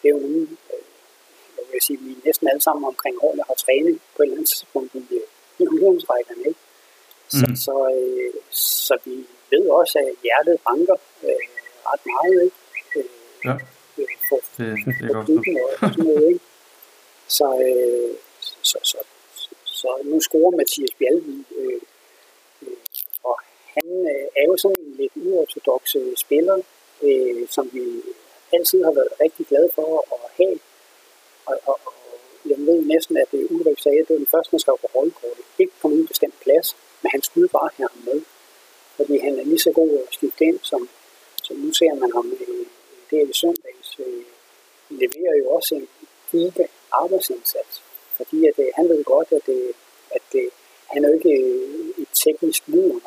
det 0.01 0.07
er 0.09 0.13
jo 0.15 0.19
nogen, 0.19 0.57
øh, 0.73 0.83
jeg 1.57 1.65
vil 1.71 1.81
sige, 1.81 1.99
vi 1.99 2.15
næsten 2.25 2.47
alle 2.47 2.61
sammen 2.61 2.85
omkring 2.85 3.15
årene 3.23 3.43
har 3.47 3.53
trænet 3.53 3.99
på 4.15 4.21
et 4.21 4.25
eller 4.25 4.35
andet 4.35 4.49
tidspunkt 4.49 4.95
i, 4.95 5.03
øh, 5.11 5.27
i 5.59 5.63
ungdomsrækkerne, 5.67 6.43
ikke? 6.47 6.59
Så, 7.29 7.45
mm. 7.49 7.55
så, 7.55 7.75
øh, 7.97 8.33
så 8.51 8.97
vi 9.05 9.25
ved 9.51 9.69
også, 9.69 9.99
at 9.99 10.13
hjertet 10.23 10.57
banker 10.67 10.97
øh, 11.23 11.43
ret 11.87 12.03
meget, 12.13 12.43
ikke? 12.43 12.57
Øh, 12.95 13.05
ja. 13.45 13.55
For, 14.29 14.39
for, 14.43 14.63
det, 14.63 14.77
det 14.85 15.09
er 15.09 15.13
for 15.13 15.23
klubben 15.25 15.57
og 15.81 15.89
sådan 15.93 16.05
noget, 16.05 16.27
ikke? 16.33 16.45
Så, 17.37 17.47
øh, 17.67 18.15
så, 18.41 18.77
så, 18.83 18.97
så, 19.35 19.49
så 19.65 19.89
nu 20.03 20.19
scorer 20.19 20.57
Mathias 20.57 20.93
Bjalvi, 20.99 21.45
øh, 21.57 21.81
øh, 22.61 22.77
og 23.23 23.35
han 23.73 23.87
øh, 24.13 24.27
er 24.39 24.45
jo 24.49 24.57
sådan 24.57 24.81
en 24.85 24.95
lidt 24.99 25.11
uortodox 25.15 25.95
øh, 25.95 26.15
spiller, 26.17 26.57
øh, 27.01 27.47
som 27.49 27.69
vi 27.73 27.83
altid 28.53 28.83
har 28.83 28.91
været 28.91 29.13
rigtig 29.21 29.47
glade 29.47 29.69
for 29.75 30.05
at 30.15 30.31
have. 30.37 30.59
Og, 31.45 31.59
og, 31.65 31.79
og 31.85 31.93
jeg 32.45 32.57
ved 32.57 32.81
næsten, 32.81 33.17
at 33.17 33.31
det 33.31 33.47
Ulrik 33.49 33.79
sagde, 33.79 33.99
at 33.99 34.07
det 34.07 34.13
var 34.13 34.23
den 34.23 34.33
første, 34.35 34.53
man 34.53 34.59
skrev 34.59 34.77
på 34.81 34.89
holdkortet. 34.93 35.45
Ikke 35.59 35.73
på 35.81 35.87
nogen 35.87 36.07
bestemt 36.07 36.39
plads, 36.41 36.75
men 37.01 37.09
han 37.11 37.21
skulle 37.21 37.49
bare 37.49 37.69
have 37.77 37.89
ham 37.93 38.01
med. 38.09 38.21
Fordi 38.97 39.17
han 39.17 39.39
er 39.39 39.43
lige 39.43 39.59
så 39.59 39.71
god 39.71 39.89
at 39.89 40.13
skifte 40.13 40.45
ind, 40.45 40.59
som, 40.63 40.89
som 41.43 41.55
nu 41.57 41.73
ser 41.73 41.93
man 41.93 42.11
ham 42.11 42.27
øh, 42.41 42.65
det 43.11 43.29
i 43.29 43.33
søndags. 43.33 43.89
Øh, 43.99 44.23
leverer 44.89 45.35
jo 45.39 45.49
også 45.49 45.75
en 45.75 45.87
giga 46.31 46.65
arbejdsindsats. 46.91 47.83
Fordi 48.17 48.45
at, 48.45 48.53
øh, 48.59 48.65
han 48.75 48.85
ved 48.89 49.03
godt, 49.03 49.27
at, 49.31 49.45
øh, 49.55 49.73
at, 50.15 50.21
at 50.33 50.39
øh, 50.41 50.49
han 50.93 51.05
er 51.05 51.13
ikke 51.13 51.35
et 51.97 52.07
teknisk 52.25 52.63
lur, 52.67 53.01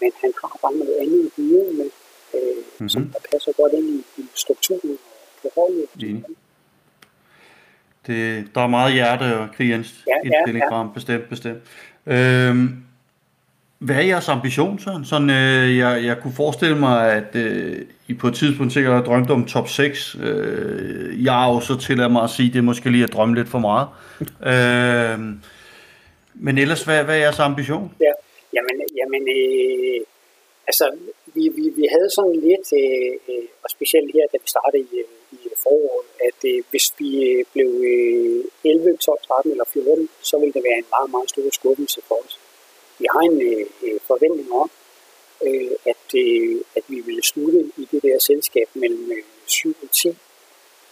men 0.00 0.12
han 0.22 0.32
har 0.40 0.58
bare 0.62 0.74
noget 0.74 0.96
andet 1.00 1.30
viden 1.36 1.78
med, 1.78 1.90
øh, 2.34 2.56
mm-hmm. 2.56 2.88
som 2.88 3.02
der 3.12 3.18
passer 3.32 3.52
godt 3.52 3.72
ind 3.72 3.88
i, 3.88 4.04
i 4.16 4.24
strukturen 4.34 4.98
på 5.42 5.48
holdet. 5.56 5.88
Mm. 5.94 6.24
Det, 8.06 8.48
der 8.54 8.60
er 8.60 8.66
meget 8.66 8.92
hjerte 8.92 9.38
og 9.38 9.48
krigens 9.56 10.04
ja, 10.06 10.16
indstilling 10.24 10.64
ja, 10.70 10.78
ja. 10.78 10.88
bestemt, 10.94 11.28
bestemt. 11.28 11.62
Øhm, 12.06 12.84
hvad 13.84 13.96
er 13.96 14.00
jeres 14.00 14.28
ambition, 14.28 14.78
så? 14.78 14.92
Sådan, 15.10 15.30
øh, 15.30 15.76
jeg, 15.78 15.92
jeg 16.04 16.16
kunne 16.22 16.36
forestille 16.42 16.78
mig, 16.78 17.12
at 17.12 17.30
øh, 17.36 17.76
I 18.08 18.14
på 18.14 18.26
et 18.28 18.34
tidspunkt 18.34 18.72
sikkert 18.72 18.94
har 18.94 19.02
drømt 19.02 19.30
om 19.30 19.46
top 19.46 19.68
6. 19.68 20.16
Øh, 20.22 21.24
jeg 21.24 21.32
har 21.32 21.48
jo 21.52 21.60
så 21.60 21.74
tilladt 21.86 22.12
mig 22.12 22.22
at 22.22 22.30
sige, 22.30 22.48
at 22.48 22.54
det 22.54 22.64
måske 22.64 22.90
lige 22.90 23.04
at 23.04 23.12
drømme 23.12 23.34
lidt 23.34 23.48
for 23.48 23.62
meget. 23.68 23.86
øh, 24.52 25.18
men 26.34 26.58
ellers, 26.58 26.82
hvad, 26.84 27.04
hvad 27.04 27.14
er 27.16 27.20
jeres 27.24 27.38
ambition? 27.38 27.94
Ja, 28.00 28.12
jamen, 28.56 28.76
jamen 28.98 29.22
øh, 29.38 30.00
altså, 30.66 30.86
vi, 31.34 31.42
vi, 31.56 31.64
vi 31.80 31.84
havde 31.94 32.10
sådan 32.18 32.36
lidt, 32.48 32.68
øh, 32.82 33.34
øh 33.34 33.44
og 33.64 33.70
specielt 33.76 34.10
her, 34.16 34.26
da 34.32 34.36
vi 34.44 34.48
startede 34.54 34.82
i, 34.82 34.96
øh, 35.00 35.08
i 35.32 35.48
foråret, 35.62 36.06
at 36.28 36.40
øh, 36.50 36.62
hvis 36.70 36.86
vi 36.98 37.10
øh, 37.30 37.44
blev 37.52 37.70
øh, 37.92 38.70
11, 38.72 38.96
12, 38.96 39.18
13 39.26 39.50
eller 39.52 39.64
14, 39.72 40.08
så 40.22 40.34
ville 40.40 40.54
det 40.56 40.62
være 40.68 40.78
en 40.82 40.90
meget, 40.94 41.10
meget 41.14 41.28
stor 41.30 41.48
skuffelse 41.58 42.00
for 42.08 42.18
os 42.24 42.34
vi 42.98 43.06
har 43.12 43.20
en 43.20 43.42
øh, 43.42 43.66
øh, 43.82 44.00
forventning 44.06 44.52
om, 44.52 44.70
øh, 45.46 45.70
at, 45.92 46.06
øh, 46.16 46.60
at 46.76 46.84
vi 46.88 47.00
ville 47.00 47.22
slutte 47.22 47.60
i 47.76 47.88
det 47.92 48.02
der 48.02 48.18
selskab 48.18 48.68
mellem 48.74 49.10
øh, 49.12 49.22
7 49.46 49.76
og 49.82 49.90
10. 49.90 50.08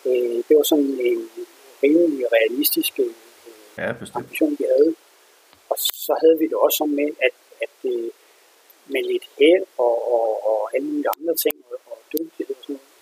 Øh, 0.07 0.37
det 0.49 0.57
var 0.57 0.63
sådan 0.63 0.85
en 0.85 1.31
rimelig 1.83 2.27
realistisk 2.33 2.93
øh, 2.99 3.15
ja, 3.79 3.93
ambition, 4.15 4.57
vi 4.59 4.65
havde. 4.75 4.95
Og 5.69 5.77
så 5.79 6.17
havde 6.21 6.39
vi 6.39 6.45
det 6.45 6.55
også 6.55 6.77
sådan 6.77 6.95
med, 6.95 7.11
at, 7.27 7.37
at 7.61 7.91
øh, 7.93 8.11
med 8.87 9.03
lidt 9.03 9.27
held 9.39 9.65
og, 9.79 10.13
og, 10.15 10.47
og 10.51 10.71
alle 10.75 10.87
mulige 10.87 11.13
andre 11.19 11.35
ting 11.35 11.55
og, 11.71 11.79
og 11.91 11.99
dygtighed 12.13 12.57
og 12.57 12.63
sådan 12.63 12.75
noget, 12.75 12.93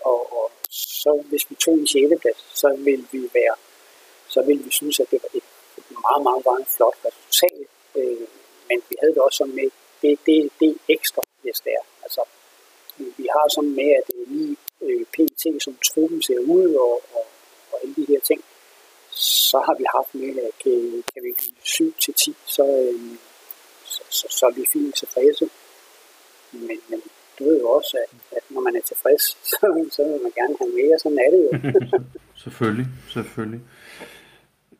og, 0.00 0.32
og 0.38 0.50
så 0.70 1.22
hvis 1.30 1.50
vi 1.50 1.54
tog 1.54 1.74
en 1.74 1.86
6. 1.86 2.20
plads, 2.20 2.40
så 2.54 2.76
ville 2.78 3.06
vi 3.12 3.30
være, 3.34 3.56
så 4.28 4.42
ville 4.42 4.62
vi 4.62 4.70
synes, 4.70 5.00
at 5.00 5.10
det 5.10 5.18
var 5.22 5.30
et 5.34 5.48
meget, 6.06 6.22
meget, 6.22 6.42
meget 6.44 6.66
flot 6.76 6.96
resultat 7.04 7.66
Øh, 7.96 8.26
men 8.68 8.78
vi 8.88 8.96
havde 9.00 9.14
det 9.14 9.22
også 9.22 9.36
sådan 9.36 9.54
med, 9.54 9.68
det, 10.02 10.18
det, 10.26 10.50
det 10.60 10.78
ekstra, 10.88 11.22
hvis 11.42 11.60
det 11.64 11.72
er. 11.78 11.84
Altså, 12.02 12.22
vi 12.98 13.26
har 13.34 13.46
sådan 13.48 13.74
med, 13.80 13.90
at 13.98 14.04
det 14.06 14.16
er 14.22 14.28
lige 14.36 14.56
øh, 14.82 15.04
PT, 15.14 15.62
som 15.64 15.78
truppen 15.88 16.22
ser 16.22 16.38
ud, 16.38 16.74
og, 16.74 16.94
og, 17.16 17.24
og 17.72 17.80
alle 17.82 17.94
de 17.96 18.06
her 18.08 18.20
ting. 18.20 18.40
Så 19.50 19.58
har 19.66 19.74
vi 19.80 19.84
haft 19.96 20.14
med, 20.14 20.42
at 20.46 20.52
kan, 20.62 21.04
kan 21.12 21.22
vi 21.26 21.32
blive 21.38 21.54
7 21.62 21.92
til 22.02 22.14
10, 22.14 22.36
så, 22.46 22.64
øh, 22.64 23.16
så, 23.84 24.02
så, 24.10 24.26
så 24.30 24.46
er 24.46 24.50
vi 24.50 24.64
fint 24.72 24.94
tilfredse. 24.96 25.50
Men, 26.52 26.78
men 26.88 27.02
du 27.38 27.44
ved 27.44 27.60
jo 27.60 27.68
også, 27.70 27.96
at, 28.04 28.36
at 28.36 28.44
når 28.50 28.60
man 28.60 28.76
er 28.76 28.80
tilfreds, 28.80 29.22
så, 29.50 29.86
så 29.90 30.02
vil 30.04 30.22
man 30.22 30.32
gerne 30.40 30.56
have 30.60 30.72
mere. 30.78 30.98
Sådan 30.98 31.18
er 31.18 31.30
det 31.34 31.40
jo. 31.46 31.50
selvfølgelig, 32.44 32.86
selvfølgelig. 33.12 33.60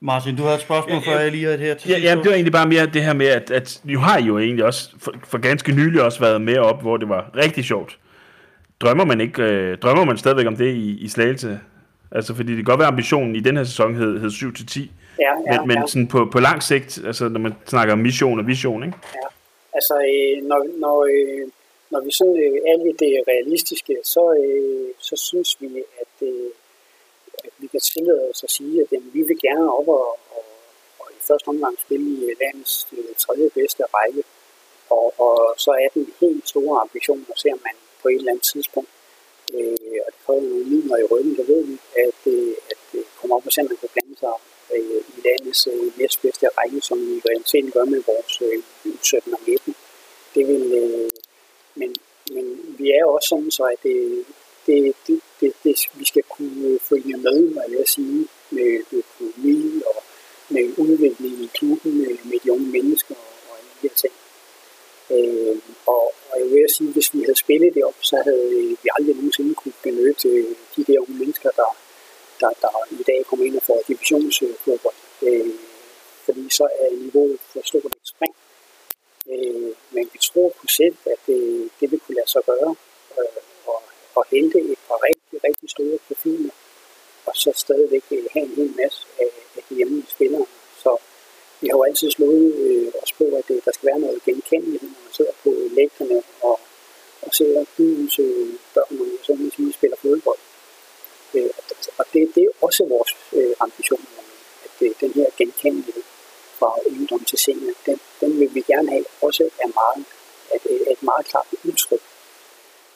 Martin, 0.00 0.36
du 0.36 0.42
har 0.42 0.54
et 0.54 0.60
spørgsmål, 0.60 1.02
før 1.04 1.18
jeg 1.18 1.30
lige 1.30 1.48
er 1.52 1.56
her 1.56 1.74
til 1.74 1.90
ja, 1.90 1.98
ja, 1.98 2.10
det 2.10 2.24
var 2.24 2.32
egentlig 2.32 2.52
bare 2.52 2.68
mere 2.68 2.86
det 2.86 3.02
her 3.02 3.12
med, 3.12 3.26
at, 3.26 3.50
at 3.50 3.80
du 3.88 3.98
har 3.98 4.20
jo 4.20 4.38
egentlig 4.38 4.64
også 4.64 4.90
for, 4.98 5.14
for 5.24 5.38
ganske 5.38 5.72
nylig 5.72 6.02
også 6.02 6.20
været 6.20 6.40
med 6.40 6.58
op, 6.58 6.82
hvor 6.82 6.96
det 6.96 7.08
var 7.08 7.30
rigtig 7.36 7.64
sjovt. 7.64 7.98
Drømmer 8.80 9.04
man 9.04 9.20
ikke, 9.20 9.42
øh, 9.42 9.78
drømmer 9.78 10.04
man 10.04 10.18
stadigvæk 10.18 10.46
om 10.46 10.56
det 10.56 10.74
i, 10.74 10.98
i 10.98 11.08
Slagelse? 11.08 11.60
Altså, 12.10 12.34
fordi 12.34 12.48
det 12.48 12.56
kan 12.56 12.64
godt 12.64 12.80
være 12.80 12.88
ambitionen 12.88 13.36
i 13.36 13.40
den 13.40 13.56
her 13.56 13.64
sæson 13.64 13.94
hed, 13.94 14.20
hed 14.20 14.30
7-10, 14.30 14.80
ja, 15.18 15.52
ja, 15.52 15.60
men, 15.60 15.68
men 15.68 15.76
ja. 15.76 15.86
sådan 15.86 16.08
på, 16.08 16.28
på 16.32 16.40
lang 16.40 16.62
sigt, 16.62 17.00
altså 17.06 17.28
når 17.28 17.40
man 17.40 17.54
snakker 17.66 17.92
om 17.92 17.98
mission 17.98 18.38
og 18.38 18.46
vision, 18.46 18.84
ikke? 18.84 18.98
Ja, 19.14 19.28
altså 19.74 19.94
øh, 19.94 20.48
når, 20.48 20.66
når, 20.78 20.96
øh, 21.04 21.50
når 21.90 22.00
vi 22.04 22.10
sådan 22.10 22.36
øh, 22.44 22.70
er 22.70 22.76
lidt 22.86 23.28
realistiske, 23.28 23.94
så, 24.04 24.22
øh, 24.44 24.88
så 24.98 25.14
synes 25.16 25.56
vi, 25.60 25.66
at 26.02 26.28
øh, 26.28 26.50
kan 27.76 27.88
tillade 27.92 28.22
os 28.30 28.44
at 28.46 28.50
sige, 28.58 28.74
at 28.82 28.88
jamen, 28.92 29.10
vi 29.16 29.22
vil 29.28 29.38
gerne 29.46 29.66
op 29.78 29.88
og, 29.88 30.08
og, 30.36 30.44
og 31.00 31.06
i 31.18 31.20
første 31.28 31.48
omgang 31.48 31.74
spille 31.86 32.08
i 32.16 32.34
landets 32.42 32.74
øh, 32.96 33.12
tredje 33.22 33.50
bedste 33.58 33.82
række. 33.96 34.22
Og, 34.96 35.06
og 35.24 35.54
så 35.64 35.70
er 35.84 35.88
den 35.94 36.04
helt 36.20 36.48
store 36.48 36.80
ambition 36.84 37.26
at 37.32 37.38
se, 37.42 37.48
om 37.56 37.60
man 37.66 37.76
på 38.02 38.08
et 38.08 38.14
eller 38.14 38.32
andet 38.32 38.48
tidspunkt, 38.52 38.90
øh, 39.54 39.98
og 40.06 40.10
det 40.12 40.20
kræver 40.24 40.40
nogle 40.40 40.64
midler 40.72 40.96
i 40.96 41.08
ryggen, 41.12 41.36
det 41.38 41.48
ved 41.48 41.62
vi, 41.70 41.76
at, 42.06 42.20
øh, 42.34 42.54
at 42.72 42.84
øh, 42.98 43.04
komme 43.18 43.34
op 43.36 43.46
og 43.46 43.52
se, 43.52 43.60
om 43.60 43.68
man 43.70 43.80
kan 43.82 43.88
blande 43.94 44.16
sig 44.22 44.34
øh, 44.76 45.00
i 45.16 45.18
landets 45.26 45.62
øh, 45.72 45.98
næstbedste 45.98 46.46
række, 46.58 46.80
som 46.80 46.98
vi 47.06 47.12
i 47.16 47.22
realiteten 47.28 47.70
gør 47.70 47.84
med 47.84 48.02
vores 48.10 48.34
øh, 48.46 48.62
17 49.02 49.34
og 49.34 49.40
19. 49.46 49.74
Det 50.34 50.48
vil, 50.48 50.64
øh, 50.82 51.10
men, 51.80 51.90
men 52.34 52.44
vi 52.78 52.86
er 52.98 53.04
også 53.04 53.28
sådan, 53.28 53.50
så 53.50 53.64
at 53.74 53.82
det, 53.82 54.24
det, 54.66 54.94
det, 55.06 55.20
det, 55.40 55.52
det, 55.64 55.74
vi 55.94 56.04
skal 56.04 56.22
kunne 56.22 56.78
følge 56.88 57.16
med, 57.16 57.38
hvad 57.52 57.68
jeg 57.86 57.92
sige, 57.96 58.28
med 58.50 58.70
økonomi 58.98 59.82
og 59.90 60.02
med 60.48 60.64
udvikling 60.76 61.34
i 61.46 61.48
klubben 61.54 61.98
med, 61.98 62.12
med 62.30 62.38
de 62.44 62.52
unge 62.52 62.66
mennesker 62.76 63.14
og, 63.14 63.32
og 63.48 63.52
alle 63.58 63.70
de 63.82 63.88
her 63.88 63.94
ting. 64.02 64.14
Øh, 65.14 65.56
og, 65.86 66.04
og 66.30 66.34
jeg 66.40 66.48
vil 66.50 66.74
sige, 66.76 66.92
hvis 66.92 67.14
vi 67.14 67.20
havde 67.26 67.38
spillet 67.44 67.74
det 67.74 67.84
op, 67.84 67.98
så 68.00 68.16
havde 68.24 68.48
øh, 68.58 68.70
vi 68.82 68.88
aldrig 68.96 69.14
nogensinde 69.16 69.54
kunne 69.54 69.78
benytte 69.82 70.28
de 70.76 70.84
der 70.88 70.98
unge 71.00 71.18
mennesker, 71.22 71.50
der, 71.60 71.70
der, 72.40 72.50
der 72.62 72.70
i 72.90 73.02
dag 73.10 73.18
kommer 73.28 73.44
ind 73.46 73.56
og 73.56 73.62
får 73.62 73.82
divisionsfodbold. 73.88 75.00
Øh, 75.22 75.50
fordi 76.24 76.44
så 76.50 76.64
er 76.82 76.88
niveauet 77.04 77.38
for 77.52 77.60
stort 77.64 77.84
et 77.84 78.08
spring. 78.14 78.34
Øh, 79.32 79.72
men 79.90 80.04
vi 80.12 80.18
tror 80.28 80.48
på 80.60 80.66
selv, 80.68 80.96
at 81.06 81.20
det, 81.26 81.70
det 81.80 81.90
vil 81.90 82.00
kunne 82.00 82.14
lade 82.20 82.30
sig 82.30 82.42
gøre 82.46 82.74
øh, 83.18 83.40
og, 83.66 83.82
og 84.14 84.24
hente 84.30 84.58
et 84.58 84.78
par 84.88 84.98
rigtig, 85.08 85.36
rigtig 85.48 85.70
store 85.70 85.98
profiler, 86.08 86.54
og 87.26 87.35
så 87.46 87.52
stadigvæk 87.66 88.04
øh, 88.10 88.24
have 88.34 88.46
en 88.46 88.54
hel 88.60 88.72
masse 88.80 89.00
af, 89.24 89.30
af 89.56 89.62
de 89.68 89.74
hjemme 89.74 90.04
spillere. 90.08 90.46
Så 90.82 90.96
vi 91.60 91.66
har 91.68 91.76
jo 91.78 91.82
altid 91.82 92.10
slået 92.10 92.54
øh, 92.64 92.88
os 93.02 93.12
på, 93.12 93.24
at 93.38 93.44
det, 93.48 93.64
der 93.64 93.72
skal 93.72 93.86
være 93.90 94.00
noget 94.00 94.24
genkendeligt, 94.24 94.82
når 94.82 94.88
man 95.04 95.12
sidder 95.18 95.34
på 95.44 95.50
øh, 95.50 95.76
lægterne 95.78 96.22
og, 96.42 96.60
og 97.22 97.30
ser 97.34 97.64
byens 97.76 98.18
øh, 98.18 98.48
børn, 98.74 99.00
og 99.00 99.06
så 99.22 99.34
man 99.34 99.50
sige, 99.56 99.72
spiller 99.72 99.96
fodbold. 100.02 100.38
Øh, 101.34 101.50
og 101.98 102.04
det, 102.12 102.34
det 102.34 102.42
er 102.44 102.52
også 102.66 102.84
vores 102.94 103.12
øh, 103.32 103.54
ambition, 103.60 104.04
at 104.64 104.76
øh, 104.86 104.92
den 105.00 105.12
her 105.18 105.26
genkendelighed 105.38 106.02
fra 106.58 106.70
ungdom 106.86 107.24
til 107.24 107.38
senior, 107.38 107.74
den, 107.86 108.00
den 108.20 108.40
vil 108.40 108.54
vi 108.54 108.60
gerne 108.60 108.90
have 108.90 109.04
også 109.20 109.44
er 109.64 109.70
meget, 109.80 110.04
at, 110.54 110.62
et 110.92 111.02
meget 111.02 111.26
klart 111.26 111.46
udtryk. 111.64 112.04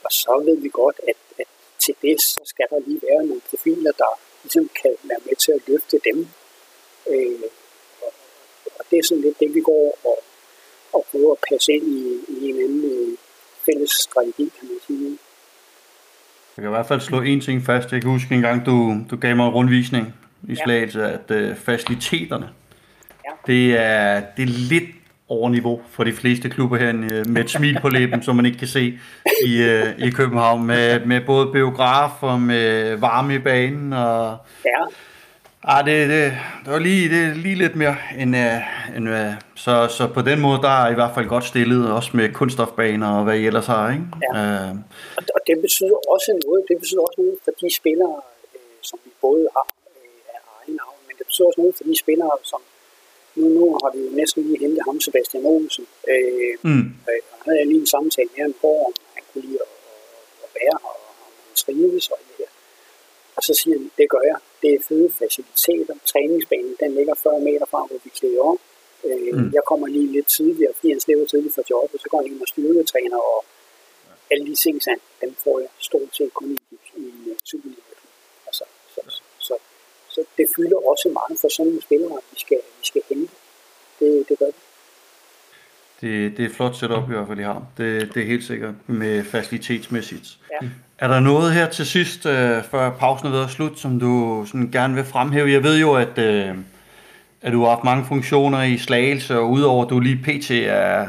Og 0.05 0.13
så 0.13 0.43
ved 0.45 0.57
vi 0.57 0.69
godt, 0.69 1.01
at, 1.09 1.17
at 1.39 1.47
til 1.79 1.95
det, 2.03 2.23
så 2.23 2.41
skal 2.45 2.67
der 2.71 2.79
lige 2.87 3.01
være 3.09 3.27
nogle 3.27 3.41
profiler, 3.51 3.93
der 3.93 4.13
ligesom 4.43 4.71
kan 4.83 4.95
være 5.03 5.19
med 5.27 5.37
til 5.37 5.53
at 5.53 5.63
løfte 5.69 5.97
dem. 6.09 6.29
Øh, 7.11 7.43
og, 8.03 8.13
og 8.79 8.85
det 8.91 8.99
er 8.99 9.03
sådan 9.03 9.23
lidt 9.23 9.41
det, 9.41 9.55
vi 9.55 9.61
går 9.61 9.99
og, 10.05 10.19
og 10.93 11.07
prøver 11.11 11.33
at 11.33 11.39
passe 11.51 11.73
ind 11.73 11.85
i, 11.85 12.03
i 12.29 12.51
en 12.51 12.57
anden 12.65 12.85
øh, 12.85 13.17
fælles 13.65 13.91
strategi, 13.91 14.53
kan 14.59 14.69
man 14.69 14.79
sige. 14.87 15.19
Jeg 16.57 16.63
kan 16.63 16.65
i 16.65 16.77
hvert 16.77 16.87
fald 16.87 17.01
slå 17.01 17.21
en 17.21 17.41
ting 17.41 17.63
fast. 17.67 17.93
Jeg 17.93 18.01
kan 18.01 18.11
huske 18.11 18.35
en 18.35 18.41
gang, 18.41 18.67
du, 18.67 18.97
du 19.11 19.17
gav 19.17 19.37
mig 19.37 19.47
en 19.47 19.55
rundvisning 19.55 20.15
i 20.49 20.57
slagelse, 20.57 21.01
ja. 21.01 21.13
at 21.13 21.31
øh, 21.31 21.57
faciliteterne, 21.57 22.51
ja. 23.25 23.31
det, 23.47 23.77
er, 23.77 24.23
det 24.37 24.43
er 24.43 24.69
lidt 24.71 25.00
over 25.31 25.49
niveau 25.49 25.81
for 25.91 26.05
de 26.05 26.13
fleste 26.13 26.49
klubber 26.49 26.77
her 26.77 26.93
med 27.25 27.45
et 27.45 27.51
smil 27.51 27.79
på 27.81 27.89
læben, 27.89 28.23
som 28.23 28.37
man 28.37 28.47
ikke 28.47 28.59
kan 28.59 28.69
se 28.69 28.99
i, 29.47 29.63
øh, 29.63 29.99
i 29.99 30.11
København, 30.11 30.67
med, 30.67 31.01
med 31.07 31.21
både 31.27 31.53
biograf 31.53 32.23
og 32.23 32.41
med 32.41 32.97
varme 32.97 33.35
i 33.35 33.39
banen. 33.39 33.93
Og, 33.93 34.37
ja. 34.65 34.81
Ah, 35.63 35.87
det, 35.87 36.09
det, 36.09 36.33
det 36.65 36.73
var 36.73 36.79
lige, 36.79 37.09
det 37.15 37.37
lige 37.37 37.55
lidt 37.55 37.77
mere 37.77 37.97
end, 38.19 38.37
uh, 38.37 38.97
end 38.97 39.09
uh, 39.09 39.33
så, 39.55 39.75
så 39.99 40.05
på 40.17 40.23
den 40.23 40.41
måde, 40.41 40.59
der 40.63 40.75
er 40.85 40.91
i 40.91 40.95
hvert 40.95 41.15
fald 41.15 41.27
godt 41.29 41.45
stillet, 41.45 41.93
også 41.93 42.11
med 42.15 42.33
kunststofbaner 42.33 43.09
og 43.19 43.25
hvad 43.25 43.37
I 43.39 43.47
ellers 43.47 43.67
har, 43.67 43.91
ikke? 43.93 44.05
Ja. 44.23 44.71
Uh, 44.71 44.77
og 45.37 45.41
det 45.47 45.57
betyder 45.65 45.99
også 46.15 46.31
noget, 46.45 46.61
det 46.69 46.77
betyder 46.81 47.01
også 47.01 47.19
noget 47.19 47.37
for 47.45 47.53
de 47.61 47.75
spillere, 47.81 48.17
øh, 48.55 48.61
som 48.89 48.99
vi 49.05 49.11
både 49.21 49.49
har 49.57 49.67
øh, 49.97 50.35
af 50.35 50.41
egen 50.57 50.75
navn, 50.81 50.99
men 51.07 51.15
det 51.19 51.27
betyder 51.27 51.47
også 51.51 51.61
noget 51.63 51.75
for 51.79 51.85
de 51.91 51.97
spillere, 52.05 52.35
som 52.51 52.61
nu, 53.37 53.45
nu 53.49 53.65
har 53.83 53.91
vi 53.95 54.01
jo 54.07 54.11
næsten 54.21 54.43
lige 54.43 54.59
hentet 54.59 54.83
ham, 54.87 55.01
Sebastian 55.01 55.45
Olsen. 55.47 55.87
Øh, 56.09 56.55
mm. 56.63 56.87
øh, 57.11 57.23
og 57.33 57.39
havde 57.45 57.59
jeg 57.59 57.67
lige 57.67 57.81
en 57.81 57.93
samtale 57.97 58.29
med 58.35 58.43
ham 58.43 58.55
på, 58.61 58.71
om 58.87 58.93
han 59.15 59.23
kunne 59.33 59.45
lide 59.47 59.59
at, 59.65 59.71
at 60.45 60.51
være 60.55 60.65
her, 60.69 60.79
og 60.89 60.95
om 61.11 61.15
han 61.25 61.55
trives 61.63 62.09
og 62.09 62.19
det 62.29 62.35
her. 62.39 62.51
Og 63.37 63.43
så 63.43 63.53
siger 63.61 63.79
han, 63.79 63.91
det 63.99 64.11
gør 64.15 64.25
jeg. 64.31 64.39
Det 64.63 64.71
er 64.75 64.81
fede 64.89 65.11
faciliteter. 65.21 65.95
Træningsbanen, 66.13 66.75
den 66.81 66.91
ligger 66.95 67.15
40 67.15 67.41
meter 67.41 67.67
fra, 67.73 67.81
hvor 67.89 67.99
vi 68.05 68.11
klæder 68.19 68.43
om. 68.53 68.59
Øh, 69.05 69.35
mm. 69.35 69.51
Jeg 69.57 69.63
kommer 69.71 69.87
lige 69.87 70.13
lidt 70.17 70.29
tidligere, 70.39 70.73
fordi 70.77 70.89
han 70.91 71.01
slæver 71.01 71.27
tidligt 71.27 71.55
fra 71.55 71.63
jobbet, 71.71 72.01
så 72.01 72.09
går 72.11 72.19
han 72.19 72.27
ind 72.27 72.41
og 72.41 72.49
styrketræner, 72.49 73.19
og 73.33 73.45
alle 74.31 74.47
de 74.47 74.55
ting, 74.55 74.81
han, 74.89 74.99
dem 75.21 75.35
får 75.45 75.61
jeg 75.61 75.69
stort 75.79 76.11
set 76.17 76.35
kun 76.35 76.51
i, 76.51 76.59
i, 76.97 77.05
i 77.27 77.35
Superliga. 77.45 77.95
Altså, 78.47 78.65
så, 78.95 79.01
så, 79.09 79.23
så, 79.39 79.55
så 80.09 80.21
det 80.41 80.49
fylder 80.57 80.79
også 80.93 81.09
meget 81.19 81.37
for 81.41 81.51
sådan 81.57 81.79
spillere, 81.87 82.15
at 82.21 82.27
vi 82.33 82.39
skal, 82.45 82.61
vi 82.81 82.85
skal 82.91 83.03
hente. 83.09 83.33
Det, 84.01 84.25
det 84.29 84.39
gør 84.39 84.47
det. 84.47 84.55
Det, 86.01 86.37
det 86.37 86.45
er 86.45 86.55
flot 86.57 86.77
setup 86.77 87.11
i 87.11 87.13
hvert 87.13 87.29
fald, 87.29 87.39
I 87.39 87.43
har. 87.43 87.63
Det, 87.79 88.15
det 88.15 88.23
er 88.23 88.27
helt 88.27 88.45
sikkert 88.45 88.75
med 88.87 89.25
facilitetsmæssigt. 89.25 90.39
Ja. 90.53 90.69
Er 90.99 91.09
der 91.09 91.21
noget 91.21 91.53
her 91.53 91.69
til 91.69 91.87
sidst, 91.87 92.27
øh, 92.27 92.65
før 92.71 92.91
pausen 92.99 93.27
er 93.27 93.31
ved 93.31 93.45
at 93.45 93.51
slutte, 93.51 93.81
som 93.81 94.01
du 94.01 94.45
sådan 94.47 94.71
gerne 94.71 94.95
vil 94.95 95.05
fremhæve? 95.05 95.51
Jeg 95.51 95.63
ved 95.63 95.81
jo, 95.81 95.95
at, 95.95 96.19
øh, 96.19 96.55
at 97.43 97.53
du 97.53 97.63
har 97.63 97.71
haft 97.71 97.85
mange 97.85 98.05
funktioner 98.05 98.63
i 98.63 98.79
Slagelse, 98.79 99.39
og 99.39 99.51
udover 99.51 99.85
at 99.85 99.91
du 99.91 100.01
lige 100.01 100.21
pt. 100.25 100.51
er 100.51 101.09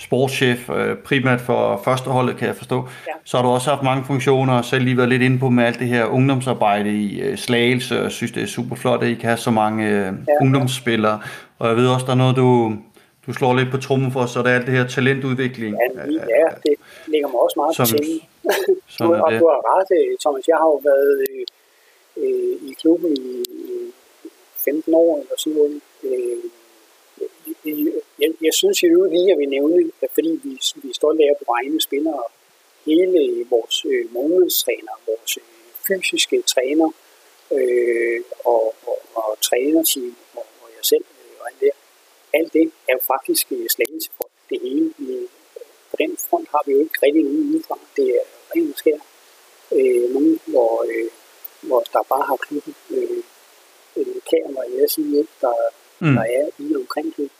sportschef, 0.00 0.70
øh, 0.70 0.96
primært 0.96 1.40
for 1.40 1.80
førsteholdet, 1.84 2.36
kan 2.36 2.48
jeg 2.48 2.56
forstå, 2.56 2.76
ja. 3.08 3.12
så 3.24 3.36
har 3.36 3.44
du 3.44 3.50
også 3.50 3.70
haft 3.70 3.82
mange 3.82 4.04
funktioner, 4.04 4.58
og 4.58 4.64
selv 4.64 4.84
lige 4.84 4.96
været 4.96 5.08
lidt 5.08 5.22
inde 5.22 5.38
på 5.38 5.48
med 5.50 5.64
alt 5.64 5.78
det 5.78 5.88
her 5.88 6.04
ungdomsarbejde 6.04 6.90
i 6.90 7.20
øh, 7.20 7.38
Slagelse, 7.38 7.98
og 7.98 8.02
jeg 8.02 8.12
synes, 8.12 8.32
det 8.32 8.42
er 8.42 8.46
super 8.46 8.76
flot, 8.76 9.02
at 9.02 9.08
I 9.08 9.14
kan 9.14 9.28
have 9.28 9.36
så 9.36 9.50
mange 9.50 9.88
øh, 9.88 10.04
ja. 10.04 10.12
ungdomsspillere. 10.40 11.20
Og 11.58 11.68
jeg 11.68 11.76
ved 11.76 11.88
også, 11.88 12.06
der 12.06 12.12
er 12.12 12.16
noget, 12.24 12.36
du, 12.36 12.72
du 13.26 13.32
slår 13.32 13.54
lidt 13.54 13.70
på 13.70 13.76
trummen 13.76 14.12
for, 14.12 14.26
så 14.26 14.42
der 14.42 14.50
er 14.50 14.54
alt 14.54 14.66
det 14.66 14.74
her 14.74 14.86
talentudvikling. 14.86 15.76
Ja, 15.96 16.02
ja 16.38 16.46
det 16.62 16.74
ligger 17.06 17.28
mig 17.28 17.40
også 17.40 17.56
meget 17.60 17.76
som, 17.76 17.86
på 17.90 17.96
du, 18.98 19.14
og 19.24 19.30
du 19.40 19.44
har 19.52 19.60
ret, 19.72 19.90
øh, 19.98 20.16
Thomas. 20.24 20.48
Jeg 20.48 20.56
har 20.56 20.68
jo 20.74 20.80
været 20.90 21.12
øh, 21.28 21.44
øh, 22.22 22.70
i 22.70 22.72
klubben 22.80 23.16
i 23.16 23.44
15 24.64 24.94
år 24.94 25.20
eller 25.20 25.36
sådan 25.38 25.56
noget. 25.58 25.80
Øh, 26.04 26.50
jeg, 27.64 28.30
jeg 28.42 28.54
synes 28.54 28.82
jo 28.82 29.04
lige, 29.04 29.32
at 29.32 29.38
vi 29.38 29.46
nævne, 29.46 29.90
at 30.02 30.10
fordi 30.14 30.40
vi, 30.44 30.60
vi 30.82 30.88
er 30.90 30.94
stolte 30.94 31.22
af 31.24 31.34
på 31.38 31.44
vegne 31.52 31.80
spillere, 31.80 32.22
hele 32.86 33.46
vores 33.50 33.84
øh, 33.84 34.12
månedstræner, 34.12 34.92
vores 35.06 35.36
øh, 35.36 35.44
fysiske 35.86 36.42
træner 36.42 36.90
øh, 37.52 38.20
og, 38.44 38.74
og, 38.86 38.98
og 39.14 39.38
trænerteam 39.40 40.16
og, 40.34 40.46
og 40.62 40.68
jeg 40.76 40.84
selv 40.84 41.04
øh, 41.20 41.40
og 41.40 41.46
alt 41.50 41.60
det, 41.60 41.70
alt 42.32 42.52
det 42.52 42.72
er 42.88 42.92
jo 42.92 43.00
faktisk 43.14 43.46
øh, 43.52 43.68
slagelse 43.68 44.10
for 44.16 44.28
det 44.50 44.58
hele. 44.62 44.94
Vi, 44.98 45.26
på 45.90 45.96
den 45.98 46.16
front 46.16 46.48
har 46.48 46.62
vi 46.66 46.72
jo 46.72 46.80
ikke 46.80 46.98
rigtig 47.02 47.22
nogen 47.22 47.54
udefra. 47.54 47.78
Det 47.96 48.06
er 48.08 48.24
rent 48.54 48.78
skær. 48.78 48.98
Øh, 49.72 50.14
nogen, 50.14 50.40
hvor, 50.46 50.84
øh, 50.88 51.08
hvor 51.60 51.80
der 51.92 52.02
bare 52.02 52.26
har 52.30 52.36
klubben 52.36 52.74
øh, 52.90 53.22
øh, 53.96 54.16
kamera, 54.30 54.64
jeg 54.78 54.90
siger 54.90 55.24
der, 55.40 55.54
mm. 55.98 56.14
der 56.14 56.22
er 56.22 56.46
i 56.58 56.76
omkring 56.76 57.14
klubben. 57.14 57.36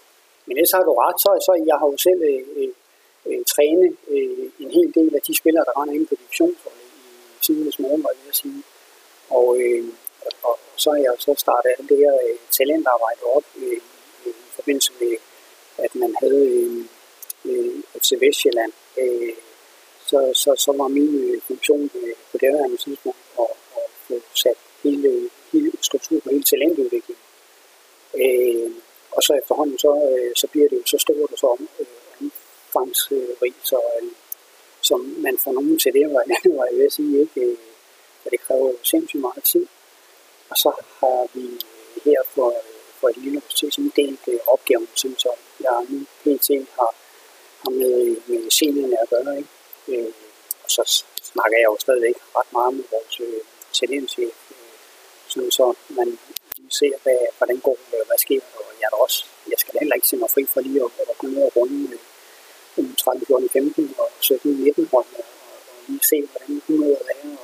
Men 0.47 0.50
ellers 0.61 0.77
har 0.79 0.85
du 0.89 0.95
ret, 1.05 1.19
så, 1.25 1.31
så 1.47 1.53
jeg 1.71 1.77
har 1.81 1.87
jo 1.93 1.99
selv 2.07 2.21
øh, 2.31 2.43
øh, 2.59 2.73
øh, 3.29 3.41
trænet 3.53 3.93
øh, 4.15 4.47
en 4.63 4.71
hel 4.77 4.89
del 4.99 5.11
af 5.19 5.23
de 5.29 5.35
spillere, 5.41 5.65
der 5.69 5.75
render 5.79 5.95
inde 5.95 6.07
på 6.11 6.17
divisionsholdet 6.23 6.87
i 6.99 7.03
øh, 7.09 7.41
tidens 7.47 7.79
morgen, 7.79 8.03
var 8.05 8.13
jeg 8.17 8.29
at 8.29 8.37
sige. 8.43 8.63
Og, 9.39 9.47
øh, 9.61 9.85
og 10.49 10.55
så 10.83 10.91
har 10.91 11.01
jeg 11.07 11.15
så 11.27 11.33
startet 11.45 11.71
alt 11.79 11.89
det 11.91 11.99
her 12.05 12.15
øh, 12.27 12.37
talentarbejde 12.59 13.23
op 13.37 13.47
øh, 13.65 13.81
øh 14.27 14.35
i 14.49 14.53
forbindelse 14.59 14.93
med, 15.01 15.15
at 15.85 15.93
man 16.03 16.13
havde 16.23 16.45
øh, 16.59 16.85
øh, 17.49 17.75
FC 18.03 18.11
Vestjylland. 18.23 18.73
Øh, 19.03 19.33
så, 20.11 20.19
så, 20.43 20.51
så 20.65 20.71
var 20.73 20.89
min 20.89 21.15
øh, 21.25 21.41
funktion 21.49 21.91
øh, 22.01 22.15
på 22.31 22.37
det 22.41 22.49
her 22.53 22.77
tidspunkt 22.85 23.23
at, 23.45 23.51
at 23.81 23.87
få 24.07 24.15
sat 24.35 24.59
hele, 24.83 25.31
hele 25.53 25.73
struktur 25.81 26.21
på 26.21 26.29
hele 26.31 26.43
talentudviklingen. 26.43 27.25
Øh, 28.23 28.70
og 29.21 29.25
så 29.25 29.33
efterhånden, 29.43 29.79
så, 29.79 29.93
øh, 30.11 30.33
så 30.37 30.47
bliver 30.53 30.69
det 30.69 30.77
jo 30.77 30.87
så 30.87 30.99
stort 30.99 31.31
og 31.35 31.39
så 31.39 31.49
øh, 31.81 31.87
omfangsrigt, 32.21 33.61
så, 33.71 33.79
øh, 34.03 34.09
som 34.81 35.01
man 35.01 35.39
får 35.45 35.53
nogen 35.53 35.79
til 35.79 35.93
det, 35.93 36.05
var, 36.15 36.23
var 36.59 36.67
jeg 36.71 36.77
ved 36.79 36.87
at 36.87 36.93
sige, 36.93 37.21
ikke? 37.21 37.41
Øh, 37.41 37.57
det 38.31 38.41
kræver 38.41 38.73
sindssygt 38.83 39.21
meget 39.21 39.45
tid. 39.45 39.67
Og 40.51 40.57
så 40.57 40.71
har 40.99 41.21
vi 41.35 41.45
her 42.05 42.21
for, 42.35 42.55
for 42.99 43.09
et 43.09 43.17
lille 43.17 43.31
universitet 43.31 43.75
sådan 43.75 43.93
delt 43.97 44.25
øh, 44.29 44.39
opgaven, 44.47 44.89
som 44.95 45.19
så 45.19 45.33
jeg 45.61 45.87
nu 45.89 45.99
pt. 46.23 46.49
har, 46.79 46.93
har 47.63 47.71
med, 47.71 48.17
med 48.27 48.51
seniorerne 48.51 49.03
at 49.03 49.11
gøre. 49.11 49.39
Ikke? 49.39 49.51
Øh, 49.89 50.13
og 50.65 50.71
så 50.71 51.05
snakker 51.23 51.57
jeg 51.59 51.65
jo 51.65 51.77
stadigvæk 51.81 52.17
ret 52.37 52.53
meget 52.53 52.75
med 52.75 52.85
vores 52.93 53.21
øh, 53.21 53.41
talentchef, 53.73 54.37
øh, 54.51 54.57
sådan 55.29 55.51
så 55.51 55.75
man 55.89 56.19
analysere, 56.71 56.99
hvad, 57.03 57.19
hvordan 57.39 57.59
går 57.61 57.77
det, 57.91 57.99
hvad 58.07 58.19
sker 58.19 58.41
der, 58.41 58.59
og 58.59 58.73
jeg, 58.81 58.87
er 58.87 58.91
der 58.91 58.97
også, 58.97 59.25
jeg 59.53 59.59
skal 59.59 59.75
heller 59.81 59.95
ikke 59.95 60.09
se 60.09 60.17
mig 60.17 60.31
fri 60.31 60.45
for 60.45 60.61
lige 60.61 60.81
at, 60.85 60.91
at 61.11 61.19
gå 61.19 61.27
ned 61.27 61.43
og 61.43 61.57
runde 61.57 61.89
med 61.91 62.97
13, 62.97 63.27
14, 63.27 63.49
15 63.49 63.95
og 63.99 64.09
17, 64.21 64.53
19 64.53 64.89
hold, 64.93 65.07
og, 65.19 65.25
og 65.71 65.85
lige 65.89 66.01
se, 66.11 66.19
hvordan 66.31 66.63
humøret 66.67 67.03
er, 67.11 67.37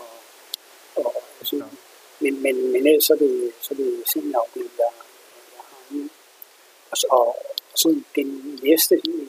og, 0.97 1.07
og, 1.07 1.23
og 1.41 1.47
sådan. 1.47 1.79
Men, 2.21 2.43
men, 2.43 2.73
men 2.73 2.87
ellers 2.87 3.05
så 3.05 3.13
er 3.13 3.19
det, 3.19 3.53
så 3.61 3.69
er 3.75 3.77
det 3.77 4.03
seniorafdeling, 4.13 4.73
jeg, 4.79 4.93
jeg 5.55 5.63
har 5.71 5.81
nu. 5.91 6.09
Og, 6.91 6.97
så, 6.97 7.07
og 7.11 7.37
sådan 7.75 8.05
den 8.17 8.61
næste 8.63 8.95
øh, 9.09 9.27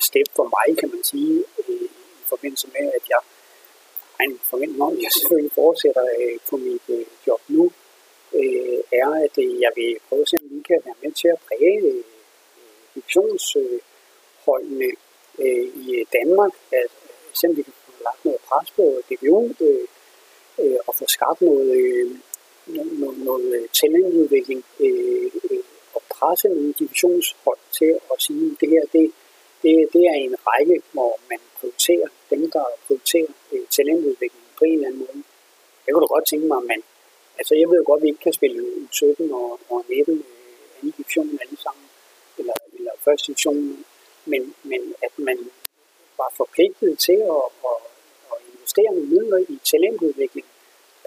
step 0.00 0.28
for 0.36 0.46
mig, 0.56 0.78
kan 0.78 0.88
man 0.94 1.04
sige, 1.04 1.44
øh, 1.68 1.88
i 2.22 2.24
forbindelse 2.32 2.66
med, 2.66 2.86
at 2.98 3.04
jeg 3.08 3.20
har 4.16 4.24
en 4.24 4.40
forventning 4.50 4.82
om, 4.82 4.92
at 4.96 5.02
jeg 5.02 5.12
selvfølgelig 5.12 5.52
fortsætter 5.52 6.04
øh, 6.20 6.38
på 6.50 6.56
mit 6.56 6.86
øh, 6.88 7.06
job 7.26 7.40
nu, 7.48 7.72
øh, 8.34 8.81
er, 8.92 9.10
at 9.26 9.38
øh, 9.38 9.60
jeg 9.60 9.72
vil 9.76 9.96
prøve 10.08 10.22
at 10.22 10.28
se, 10.28 10.36
om 10.42 10.48
vi 10.50 10.62
kan 10.68 10.80
være 10.84 10.94
med 11.02 11.12
til 11.12 11.28
at 11.28 11.38
præge 11.46 11.78
øh, 11.92 12.04
divisionsholdene 12.94 14.90
øh, 15.38 15.66
i 15.86 16.04
Danmark, 16.12 16.52
at 16.72 16.90
se 17.32 17.46
om 17.46 17.56
vi 17.56 17.62
kan 17.62 17.72
få 17.86 17.92
lagt 18.08 18.24
noget 18.24 18.40
pres 18.48 18.70
på 18.70 18.84
DBU 19.08 19.40
og 20.86 20.94
få 20.94 21.04
skabt 21.06 21.40
noget, 21.40 22.20
noget, 22.66 23.18
noget 23.18 23.66
talentudvikling 23.80 24.64
og 25.94 26.02
presse 26.10 26.48
nogle 26.48 26.72
divisionshold 26.72 27.58
til 27.78 27.98
at 28.12 28.22
sige, 28.22 28.46
at 28.52 28.56
det 28.60 28.68
her 28.68 28.84
det, 28.92 29.12
det, 29.62 29.88
det 29.92 30.02
er 30.10 30.16
en 30.26 30.36
række, 30.46 30.82
hvor 30.92 31.18
man 31.30 31.38
prioriterer 31.58 32.08
dem, 32.30 32.50
der 32.50 32.64
prioriterer 32.86 33.32
talentudvikling 33.76 34.44
på 34.58 34.64
en 34.64 34.72
eller 34.72 34.86
anden 34.86 34.98
måde. 34.98 35.24
Det 35.84 35.88
kunne 35.92 36.02
da 36.02 36.14
godt 36.14 36.26
tænke 36.26 36.46
mig, 36.46 36.62
men 36.62 36.80
altså 37.38 37.54
jeg 37.54 37.68
ved 37.68 37.76
jo 37.76 37.84
godt, 37.86 38.00
at 38.00 38.02
vi 38.02 38.08
ikke 38.08 38.24
kan 38.26 38.32
spille 38.32 38.58
U17 38.60 39.34
og, 39.34 39.60
og 39.70 39.84
19 39.88 40.14
øh, 40.14 40.24
anden 40.76 40.94
division 40.96 41.38
alle 41.42 41.58
sammen, 41.64 41.86
eller, 42.38 42.56
eller 42.78 42.92
første 43.04 43.26
division, 43.26 43.84
men, 44.24 44.54
men 44.62 44.94
at 45.02 45.14
man 45.16 45.38
var 46.16 46.30
forpligtet 46.36 46.98
til 46.98 47.18
at, 47.36 47.44
at, 47.70 47.78
at 48.32 48.38
investere 48.52 48.94
nogle 48.94 49.10
midler 49.14 49.38
i 49.38 49.58
talentudvikling 49.70 50.46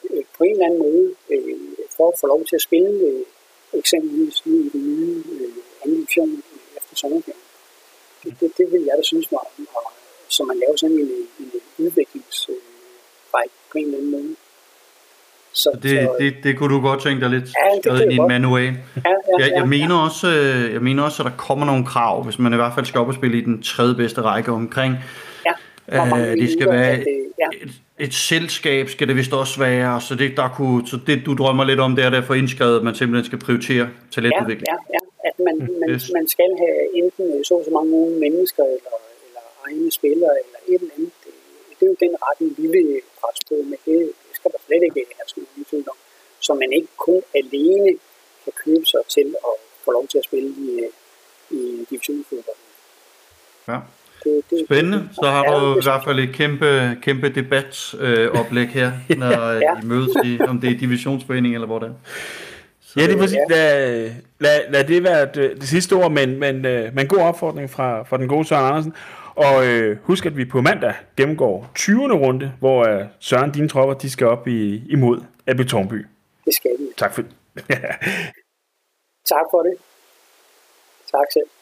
øh, 0.09 0.23
på 0.37 0.43
en 0.43 0.51
eller 0.51 0.65
anden 0.65 0.79
måde, 0.79 1.15
øh, 1.29 1.59
for 1.97 2.11
at 2.11 2.19
få 2.19 2.27
lov 2.27 2.45
til 2.45 2.55
at 2.55 2.61
spille 2.61 2.93
øh, 3.09 3.25
eksempelvis 3.73 4.45
nu 4.45 4.53
i 4.65 4.69
den 4.69 4.83
nye 4.95 5.23
øh, 5.31 5.53
anden 5.81 5.97
division 5.97 6.29
øh, 6.29 6.77
efter 6.77 6.95
sommerferien. 6.95 7.41
Det, 8.23 8.37
det, 8.39 8.57
det 8.57 8.71
vil 8.71 8.83
jeg 8.83 8.97
da 8.97 9.03
synes 9.03 9.31
var, 9.31 9.45
var 9.57 9.95
så 10.27 10.43
man 10.43 10.57
laver 10.59 10.75
sådan 10.75 10.99
en, 10.99 11.27
en 11.39 11.51
udviklingsrække 11.77 13.55
øh, 13.55 13.69
på 13.71 13.77
en 13.77 13.85
eller 13.85 13.97
anden 13.97 14.11
måde. 14.11 14.35
Så, 15.55 15.69
det, 15.83 15.89
så, 15.89 16.15
det, 16.19 16.35
det 16.43 16.57
kunne 16.57 16.75
du 16.75 16.81
godt 16.81 17.01
tænke 17.01 17.21
dig 17.21 17.29
lidt 17.29 17.43
ja, 17.43 17.81
skrevet 17.81 18.01
ind 18.01 18.11
i 18.11 18.15
en 18.15 18.27
manual. 18.27 18.63
Ja, 18.63 18.69
ja, 18.69 19.11
jeg, 19.39 19.39
jeg, 19.39 19.51
ja, 19.55 19.65
mener 19.65 19.95
ja. 19.95 20.03
Også, 20.03 20.27
øh, 20.27 20.73
jeg 20.73 20.81
mener 20.81 21.03
også, 21.03 21.23
at 21.23 21.25
der 21.31 21.37
kommer 21.37 21.65
nogle 21.65 21.85
krav, 21.85 22.23
hvis 22.23 22.39
man 22.39 22.53
i 22.53 22.55
hvert 22.55 22.73
fald 22.75 22.85
skal 22.85 23.01
op 23.01 23.07
og 23.07 23.13
spille 23.13 23.37
i 23.37 23.41
den 23.41 23.61
tredje 23.61 23.95
bedste 23.95 24.21
række 24.21 24.51
omkring. 24.51 24.95
Ja, 25.91 26.05
øh, 26.05 26.37
det 26.41 26.51
skal 26.51 26.67
være 26.69 26.97
det, 26.97 27.05
ja. 27.39 27.47
et, 27.61 27.71
et 27.99 28.13
selskab, 28.13 28.89
skal 28.89 29.07
det 29.07 29.15
vist 29.15 29.33
også 29.33 29.59
være, 29.59 30.01
så 30.01 30.15
det, 30.15 30.37
der 30.37 30.47
kunne, 30.57 30.87
så 30.87 30.97
det 31.07 31.25
du 31.25 31.33
drømmer 31.33 31.63
lidt 31.63 31.79
om, 31.79 31.95
det 31.95 32.05
er 32.05 32.09
derfor 32.09 32.33
indskrevet, 32.33 32.77
at 32.77 32.83
man 32.83 32.95
simpelthen 32.95 33.25
skal 33.25 33.39
prioritere 33.39 33.87
talentudvikling. 34.11 34.67
Ja, 34.73 34.77
ja, 34.95 35.01
ja. 35.23 35.29
at 35.29 35.35
man, 35.47 35.55
man, 35.81 35.89
yes. 35.89 36.11
man 36.17 36.27
skal 36.27 36.49
have 36.63 36.79
enten 37.03 37.43
så 37.43 37.55
så 37.65 37.71
mange 37.77 37.91
unge 38.03 38.19
mennesker, 38.19 38.63
eller, 38.63 38.95
eller 39.27 39.43
egne 39.67 39.91
spillere, 39.91 40.33
eller 40.43 40.59
et 40.71 40.81
eller 40.81 40.93
andet. 40.97 41.11
Det, 41.23 41.33
det 41.79 41.85
er 41.85 41.89
jo 41.93 41.97
den 42.05 42.15
retning, 42.27 42.51
vi 42.61 42.67
vil 42.75 42.87
presse 43.19 43.41
på 43.49 43.55
med 43.71 43.79
det 43.85 44.01
skal 44.45 44.57
der 44.57 44.65
slet 44.67 44.83
ikke 44.87 45.01
have 45.17 45.27
nogen 45.37 45.65
tvivl 45.69 45.85
om. 45.89 45.97
Så 46.39 46.53
man 46.53 46.73
ikke 46.73 46.87
kun 46.97 47.21
alene 47.41 47.91
kan 48.43 48.53
købe 48.65 48.85
sig 48.85 48.99
til 49.15 49.27
at 49.49 49.55
få 49.85 49.91
lov 49.91 50.07
til 50.07 50.17
at 50.17 50.23
spille 50.23 50.49
i, 50.49 50.69
i 51.49 51.85
divisionsfodbold. 51.89 52.57
Ja. 53.67 53.79
Det, 54.23 54.41
det, 54.49 54.65
Spændende. 54.67 55.09
Så 55.13 55.25
har 55.35 55.43
du 55.43 55.79
i 55.79 55.83
hvert 55.83 56.03
fald 56.03 56.19
et 56.19 56.33
kæmpe, 56.33 56.97
kæmpe 57.01 57.29
debatoplæg 57.29 58.67
øh, 58.69 58.73
her, 58.73 58.91
når 59.17 59.51
ja. 59.51 59.81
I 59.81 59.85
mødes 59.85 60.13
i, 60.25 60.39
om 60.47 60.61
det 60.61 60.69
er 60.71 60.77
divisionsforening 60.77 61.53
eller 61.53 61.67
hvor 61.67 61.79
det 61.79 61.87
er. 61.89 61.93
Så, 62.81 62.93
ja, 62.99 63.07
det 63.07 63.13
er 63.13 63.17
præcis. 63.17 63.37
Lad, 63.49 64.11
lad, 64.39 64.59
lad 64.69 64.83
det 64.83 65.03
være 65.03 65.27
det, 65.35 65.61
det 65.61 65.67
sidste 65.67 65.93
ord, 65.93 66.11
men, 66.11 66.39
men, 66.39 66.65
øh, 66.65 66.95
men 66.95 67.07
god 67.07 67.19
opfordring 67.19 67.69
fra, 67.69 68.03
fra 68.03 68.17
den 68.17 68.27
gode 68.27 68.45
Søren 68.45 68.65
Andersen. 68.65 68.93
Og 69.35 69.65
øh, 69.67 69.97
husk, 70.03 70.25
at 70.25 70.37
vi 70.37 70.45
på 70.45 70.61
mandag 70.61 70.93
gennemgår 71.17 71.71
20. 71.75 72.13
runde, 72.13 72.53
hvor 72.59 72.87
øh, 72.87 73.05
Søren, 73.19 73.51
dine 73.51 73.69
tropper, 73.69 73.93
de 73.95 74.09
skal 74.09 74.27
op 74.27 74.47
i, 74.47 74.87
imod 74.91 75.21
Abby 75.47 75.67
Tornby. 75.67 76.05
Det 76.45 76.53
skal 76.53 76.71
vi. 76.79 76.85
Tak 76.97 77.13
for 77.13 77.21
Tak 79.33 79.45
for 79.51 79.61
det. 79.63 79.77
Tak 81.11 81.27
selv. 81.33 81.54